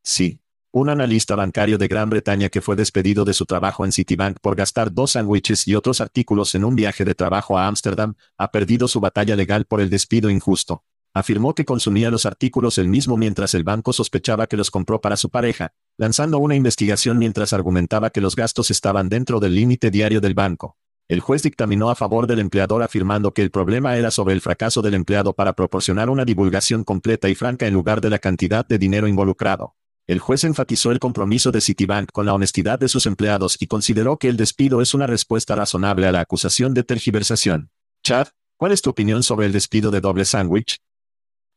Sí. 0.05 0.41
Un 0.71 0.91
analista 0.91 1.35
bancario 1.35 1.79
de 1.79 1.89
Gran 1.89 2.11
Bretaña 2.11 2.51
que 2.51 2.61
fue 2.61 2.77
despedido 2.77 3.25
de 3.25 3.33
su 3.33 3.47
trabajo 3.47 3.87
en 3.87 3.93
Citibank 3.93 4.39
por 4.39 4.55
gastar 4.55 4.93
dos 4.93 5.13
sándwiches 5.13 5.67
y 5.67 5.75
otros 5.75 6.03
artículos 6.03 6.55
en 6.55 6.63
un 6.63 6.77
viaje 6.77 7.07
de 7.07 7.15
trabajo 7.15 7.57
a 7.57 7.67
Ámsterdam, 7.67 8.17
ha 8.37 8.51
perdido 8.51 8.87
su 8.87 9.01
batalla 9.01 9.35
legal 9.35 9.65
por 9.65 9.81
el 9.81 9.89
despido 9.89 10.29
injusto. 10.29 10.85
Afirmó 11.15 11.55
que 11.55 11.65
consumía 11.65 12.11
los 12.11 12.27
artículos 12.27 12.77
él 12.77 12.89
mismo 12.89 13.17
mientras 13.17 13.55
el 13.55 13.65
banco 13.65 13.95
sospechaba 13.95 14.47
que 14.47 14.59
los 14.59 14.71
compró 14.71 15.01
para 15.01 15.17
su 15.17 15.31
pareja, 15.31 15.73
lanzando 15.97 16.39
una 16.39 16.55
investigación 16.55 17.17
mientras 17.17 17.55
argumentaba 17.55 18.11
que 18.11 18.21
los 18.21 18.37
gastos 18.37 18.71
estaban 18.71 19.09
dentro 19.09 19.41
del 19.41 19.55
límite 19.55 19.91
diario 19.91 20.21
del 20.21 20.35
banco. 20.35 20.77
El 21.09 21.21
juez 21.21 21.43
dictaminó 21.43 21.89
a 21.89 21.95
favor 21.95 22.27
del 22.27 22.41
empleador 22.41 22.83
afirmando 22.83 23.33
que 23.33 23.41
el 23.41 23.51
problema 23.51 23.97
era 23.97 24.11
sobre 24.11 24.35
el 24.35 24.43
fracaso 24.43 24.83
del 24.83 24.93
empleado 24.93 25.33
para 25.33 25.55
proporcionar 25.55 26.11
una 26.11 26.27
divulgación 26.27 26.85
completa 26.85 27.31
y 27.31 27.35
franca 27.35 27.67
en 27.67 27.73
lugar 27.73 28.03
de 28.03 28.11
la 28.11 28.19
cantidad 28.19 28.69
de 28.69 28.77
dinero 28.77 29.09
involucrado. 29.09 29.78
El 30.09 30.21
juez 30.21 30.43
enfatizó 30.45 30.91
el 30.91 31.01
compromiso 31.01 31.53
de 31.53 31.61
Citibank 31.61 32.11
con 32.13 32.25
la 32.25 32.33
honestidad 32.33 32.79
de 32.79 32.89
sus 32.89 33.05
empleados 33.05 33.59
y 33.61 33.67
consideró 33.67 34.17
que 34.17 34.31
el 34.31 34.39
despido 34.39 34.81
es 34.81 34.95
una 34.95 35.07
respuesta 35.07 35.55
razonable 35.55 36.07
a 36.07 36.13
la 36.13 36.21
acusación 36.21 36.73
de 36.73 36.83
tergiversación. 36.83 37.69
Chad, 38.03 38.29
¿cuál 38.57 38.73
es 38.73 38.81
tu 38.81 38.89
opinión 38.89 39.23
sobre 39.23 39.45
el 39.45 39.53
despido 39.53 39.91
de 39.91 40.01
doble 40.01 40.25
sándwich? 40.25 40.79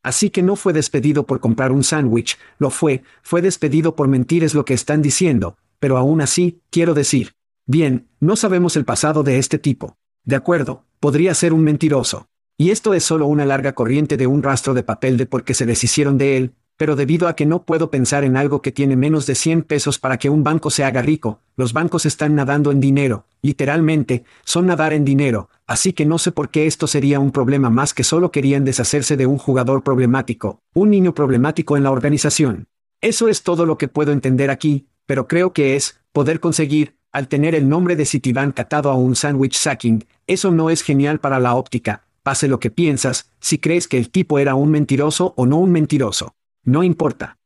Así 0.04 0.32
que 0.32 0.44
no 0.44 0.58
fue 0.58 0.74
despedido 0.74 1.26
por 1.26 1.40
comprar 1.40 1.72
un 1.72 1.86
sándwich, 1.86 2.38
lo 2.58 2.72
fue, 2.72 3.04
fue 3.24 3.42
despedido 3.42 3.96
por 3.96 4.10
mentir 4.10 4.44
es 4.44 4.54
lo 4.54 4.66
que 4.66 4.74
están 4.74 5.02
diciendo, 5.02 5.56
pero 5.80 5.98
aún 5.98 6.20
así, 6.20 6.60
quiero 6.72 6.94
decir. 6.94 7.32
Bien, 7.66 8.10
no 8.20 8.36
sabemos 8.36 8.76
el 8.76 8.84
pasado 8.84 9.24
de 9.24 9.38
este 9.38 9.60
tipo. 9.60 9.96
De 10.26 10.36
acuerdo, 10.36 10.84
podría 11.00 11.34
ser 11.36 11.54
un 11.54 11.64
mentiroso. 11.64 12.28
Y 12.58 12.72
esto 12.72 12.94
es 12.96 13.06
solo 13.06 13.28
una 13.28 13.46
larga 13.46 13.72
corriente 13.72 14.18
de 14.18 14.28
un 14.28 14.44
rastro 14.44 14.74
de 14.74 14.84
papel 14.84 15.16
de 15.16 15.26
por 15.26 15.46
qué 15.46 15.54
se 15.54 15.66
deshicieron 15.66 16.18
de 16.18 16.36
él, 16.36 16.54
pero 16.82 16.96
debido 16.96 17.28
a 17.28 17.36
que 17.36 17.46
no 17.46 17.62
puedo 17.62 17.92
pensar 17.92 18.24
en 18.24 18.36
algo 18.36 18.64
que 18.64 18.72
tiene 18.72 18.96
menos 18.96 19.28
de 19.28 19.36
100 19.36 19.62
pesos 19.66 20.00
para 20.00 20.18
que 20.18 20.32
un 20.32 20.44
banco 20.44 20.72
se 20.72 20.84
haga 20.84 21.04
rico, 21.04 21.40
los 21.56 21.74
bancos 21.74 22.08
están 22.08 22.34
nadando 22.34 22.72
en 22.72 22.80
dinero, 22.80 23.28
literalmente, 23.44 24.24
son 24.46 24.66
nadar 24.66 24.92
en 24.92 25.06
dinero, 25.06 25.52
así 25.68 25.94
que 25.94 26.08
no 26.08 26.18
sé 26.18 26.32
por 26.32 26.50
qué 26.50 26.66
esto 26.66 26.88
sería 26.88 27.20
un 27.20 27.30
problema 27.30 27.70
más 27.70 27.94
que 27.94 28.04
solo 28.04 28.32
querían 28.32 28.66
deshacerse 28.66 29.16
de 29.16 29.28
un 29.28 29.38
jugador 29.38 29.84
problemático, 29.84 30.60
un 30.74 30.90
niño 30.90 31.14
problemático 31.14 31.78
en 31.78 31.84
la 31.84 31.92
organización. 31.92 32.66
Eso 33.00 33.28
es 33.28 33.44
todo 33.44 33.68
lo 33.68 33.78
que 33.78 33.88
puedo 33.88 34.12
entender 34.12 34.50
aquí, 34.50 34.88
pero 35.06 35.28
creo 35.28 35.54
que 35.54 35.76
es, 35.76 36.00
poder 36.12 36.40
conseguir, 36.40 36.96
al 37.12 37.28
tener 37.28 37.54
el 37.54 37.70
nombre 37.70 37.96
de 37.96 38.08
Citibank 38.08 38.60
atado 38.60 38.90
a 38.90 38.96
un 38.96 39.16
sandwich 39.16 39.56
sacking, 39.56 40.06
eso 40.26 40.50
no 40.50 40.72
es 40.72 40.82
genial 40.82 41.20
para 41.20 41.40
la 41.40 41.54
óptica, 41.54 42.06
pase 42.24 42.48
lo 42.48 42.60
que 42.60 42.72
piensas, 42.72 43.30
si 43.40 43.60
crees 43.60 43.88
que 43.88 44.00
el 44.00 44.10
tipo 44.10 44.40
era 44.40 44.56
un 44.56 44.72
mentiroso 44.72 45.36
o 45.38 45.46
no 45.46 45.58
un 45.58 45.72
mentiroso. 45.72 46.34
No 46.64 46.84
importa. 46.84 47.40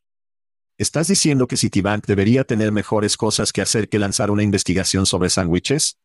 ¿Estás 0.78 1.08
diciendo 1.08 1.48
que 1.48 1.56
Citibank 1.56 2.06
debería 2.06 2.44
tener 2.44 2.74
mejores 2.74 3.16
cosas 3.16 3.54
que 3.54 3.62
hacer 3.62 3.88
que 3.88 3.98
lanzar 3.98 4.30
una 4.30 4.44
investigación 4.44 5.06
sobre 5.06 5.30
sándwiches? 5.30 5.98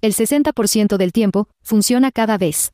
El 0.00 0.12
60% 0.12 0.96
del 0.96 1.12
tiempo, 1.12 1.48
funciona 1.62 2.10
cada 2.10 2.38
vez. 2.38 2.72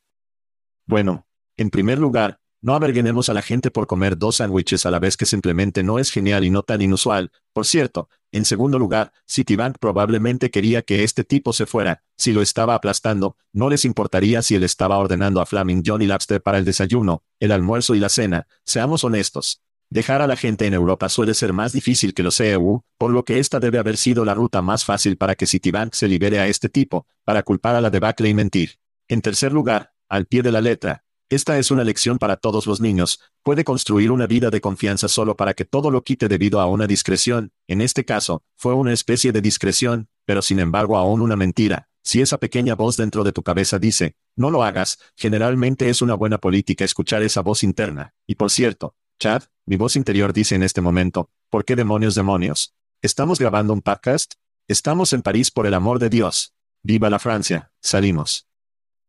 Bueno, 0.87 1.27
en 1.55 1.69
primer 1.69 1.99
lugar, 1.99 2.39
no 2.61 2.75
averguenemos 2.75 3.29
a 3.29 3.33
la 3.33 3.41
gente 3.41 3.71
por 3.71 3.87
comer 3.87 4.17
dos 4.17 4.37
sándwiches 4.37 4.85
a 4.85 4.91
la 4.91 4.99
vez 4.99 5.15
que 5.15 5.25
simplemente 5.25 5.81
no 5.83 5.97
es 5.97 6.11
genial 6.11 6.43
y 6.43 6.49
no 6.49 6.63
tan 6.63 6.81
inusual. 6.81 7.31
Por 7.53 7.65
cierto, 7.65 8.09
en 8.31 8.45
segundo 8.45 8.77
lugar, 8.77 9.13
Citibank 9.27 9.77
probablemente 9.79 10.51
quería 10.51 10.81
que 10.81 11.03
este 11.03 11.23
tipo 11.23 11.53
se 11.53 11.65
fuera. 11.65 12.03
Si 12.17 12.33
lo 12.33 12.41
estaba 12.41 12.75
aplastando, 12.75 13.37
no 13.53 13.69
les 13.69 13.85
importaría 13.85 14.41
si 14.41 14.55
él 14.55 14.63
estaba 14.63 14.97
ordenando 14.97 15.41
a 15.41 15.45
Flaming 15.45 15.83
Johnny 15.85 16.05
Labster 16.05 16.41
para 16.41 16.57
el 16.57 16.65
desayuno, 16.65 17.23
el 17.39 17.51
almuerzo 17.51 17.95
y 17.95 17.99
la 17.99 18.09
cena. 18.09 18.47
Seamos 18.65 19.03
honestos. 19.03 19.61
Dejar 19.89 20.21
a 20.21 20.27
la 20.27 20.35
gente 20.35 20.67
en 20.67 20.75
Europa 20.75 21.09
suele 21.09 21.33
ser 21.33 21.51
más 21.51 21.73
difícil 21.73 22.13
que 22.13 22.21
los 22.21 22.39
EU, 22.39 22.81
por 22.99 23.09
lo 23.09 23.25
que 23.25 23.39
esta 23.39 23.59
debe 23.59 23.79
haber 23.79 23.97
sido 23.97 24.23
la 24.23 24.35
ruta 24.35 24.61
más 24.61 24.85
fácil 24.85 25.17
para 25.17 25.33
que 25.33 25.47
Citibank 25.47 25.93
se 25.93 26.07
libere 26.07 26.39
a 26.39 26.47
este 26.47 26.69
tipo, 26.69 27.07
para 27.23 27.41
culpar 27.41 27.75
a 27.75 27.81
la 27.81 27.89
debacle 27.89 28.29
y 28.29 28.35
mentir. 28.35 28.75
En 29.07 29.21
tercer 29.21 29.51
lugar, 29.51 29.93
al 30.07 30.27
pie 30.27 30.43
de 30.43 30.51
la 30.51 30.61
letra, 30.61 31.03
Esta 31.31 31.59
es 31.59 31.69
una 31.69 31.83
lección 31.83 32.17
para 32.17 32.37
todos 32.37 32.65
los 32.65 32.81
niños. 32.81 33.19
Puede 33.43 33.63
construir 33.63 34.09
una 34.09 34.25
vida 34.25 34.49
de 34.49 34.61
confianza 34.61 35.07
solo 35.07 35.37
para 35.37 35.53
que 35.53 35.63
todo 35.63 35.91
lo 35.91 36.03
quite 36.03 36.27
debido 36.27 36.59
a 36.59 36.65
una 36.65 36.87
discreción. 36.87 37.51
En 37.67 37.81
este 37.81 38.03
caso, 38.03 38.41
fue 38.55 38.73
una 38.73 38.93
especie 38.93 39.31
de 39.31 39.39
discreción, 39.39 40.09
pero 40.25 40.41
sin 40.41 40.59
embargo 40.59 40.97
aún 40.97 41.21
una 41.21 41.35
mentira. 41.35 41.87
Si 42.03 42.19
esa 42.19 42.39
pequeña 42.39 42.73
voz 42.73 42.97
dentro 42.97 43.23
de 43.23 43.31
tu 43.31 43.43
cabeza 43.43 43.77
dice, 43.77 44.15
no 44.35 44.49
lo 44.49 44.63
hagas, 44.63 44.97
generalmente 45.15 45.89
es 45.89 46.01
una 46.01 46.15
buena 46.15 46.39
política 46.39 46.83
escuchar 46.83 47.21
esa 47.21 47.41
voz 47.41 47.63
interna. 47.63 48.15
Y 48.25 48.33
por 48.33 48.49
cierto, 48.49 48.95
Chad, 49.19 49.43
mi 49.67 49.75
voz 49.75 49.95
interior 49.95 50.33
dice 50.33 50.55
en 50.55 50.63
este 50.63 50.81
momento, 50.81 51.29
¿por 51.51 51.63
qué 51.63 51.75
demonios 51.75 52.15
demonios? 52.15 52.73
¿Estamos 53.03 53.37
grabando 53.37 53.73
un 53.73 53.83
podcast? 53.83 54.33
Estamos 54.67 55.13
en 55.13 55.21
París 55.21 55.51
por 55.51 55.67
el 55.67 55.75
amor 55.75 55.99
de 55.99 56.09
Dios. 56.09 56.55
Viva 56.81 57.07
la 57.11 57.19
Francia. 57.19 57.71
Salimos. 57.81 58.47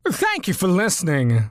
Thank 0.04 0.48
you 0.48 0.54
for 0.54 0.68
listening 0.68 1.50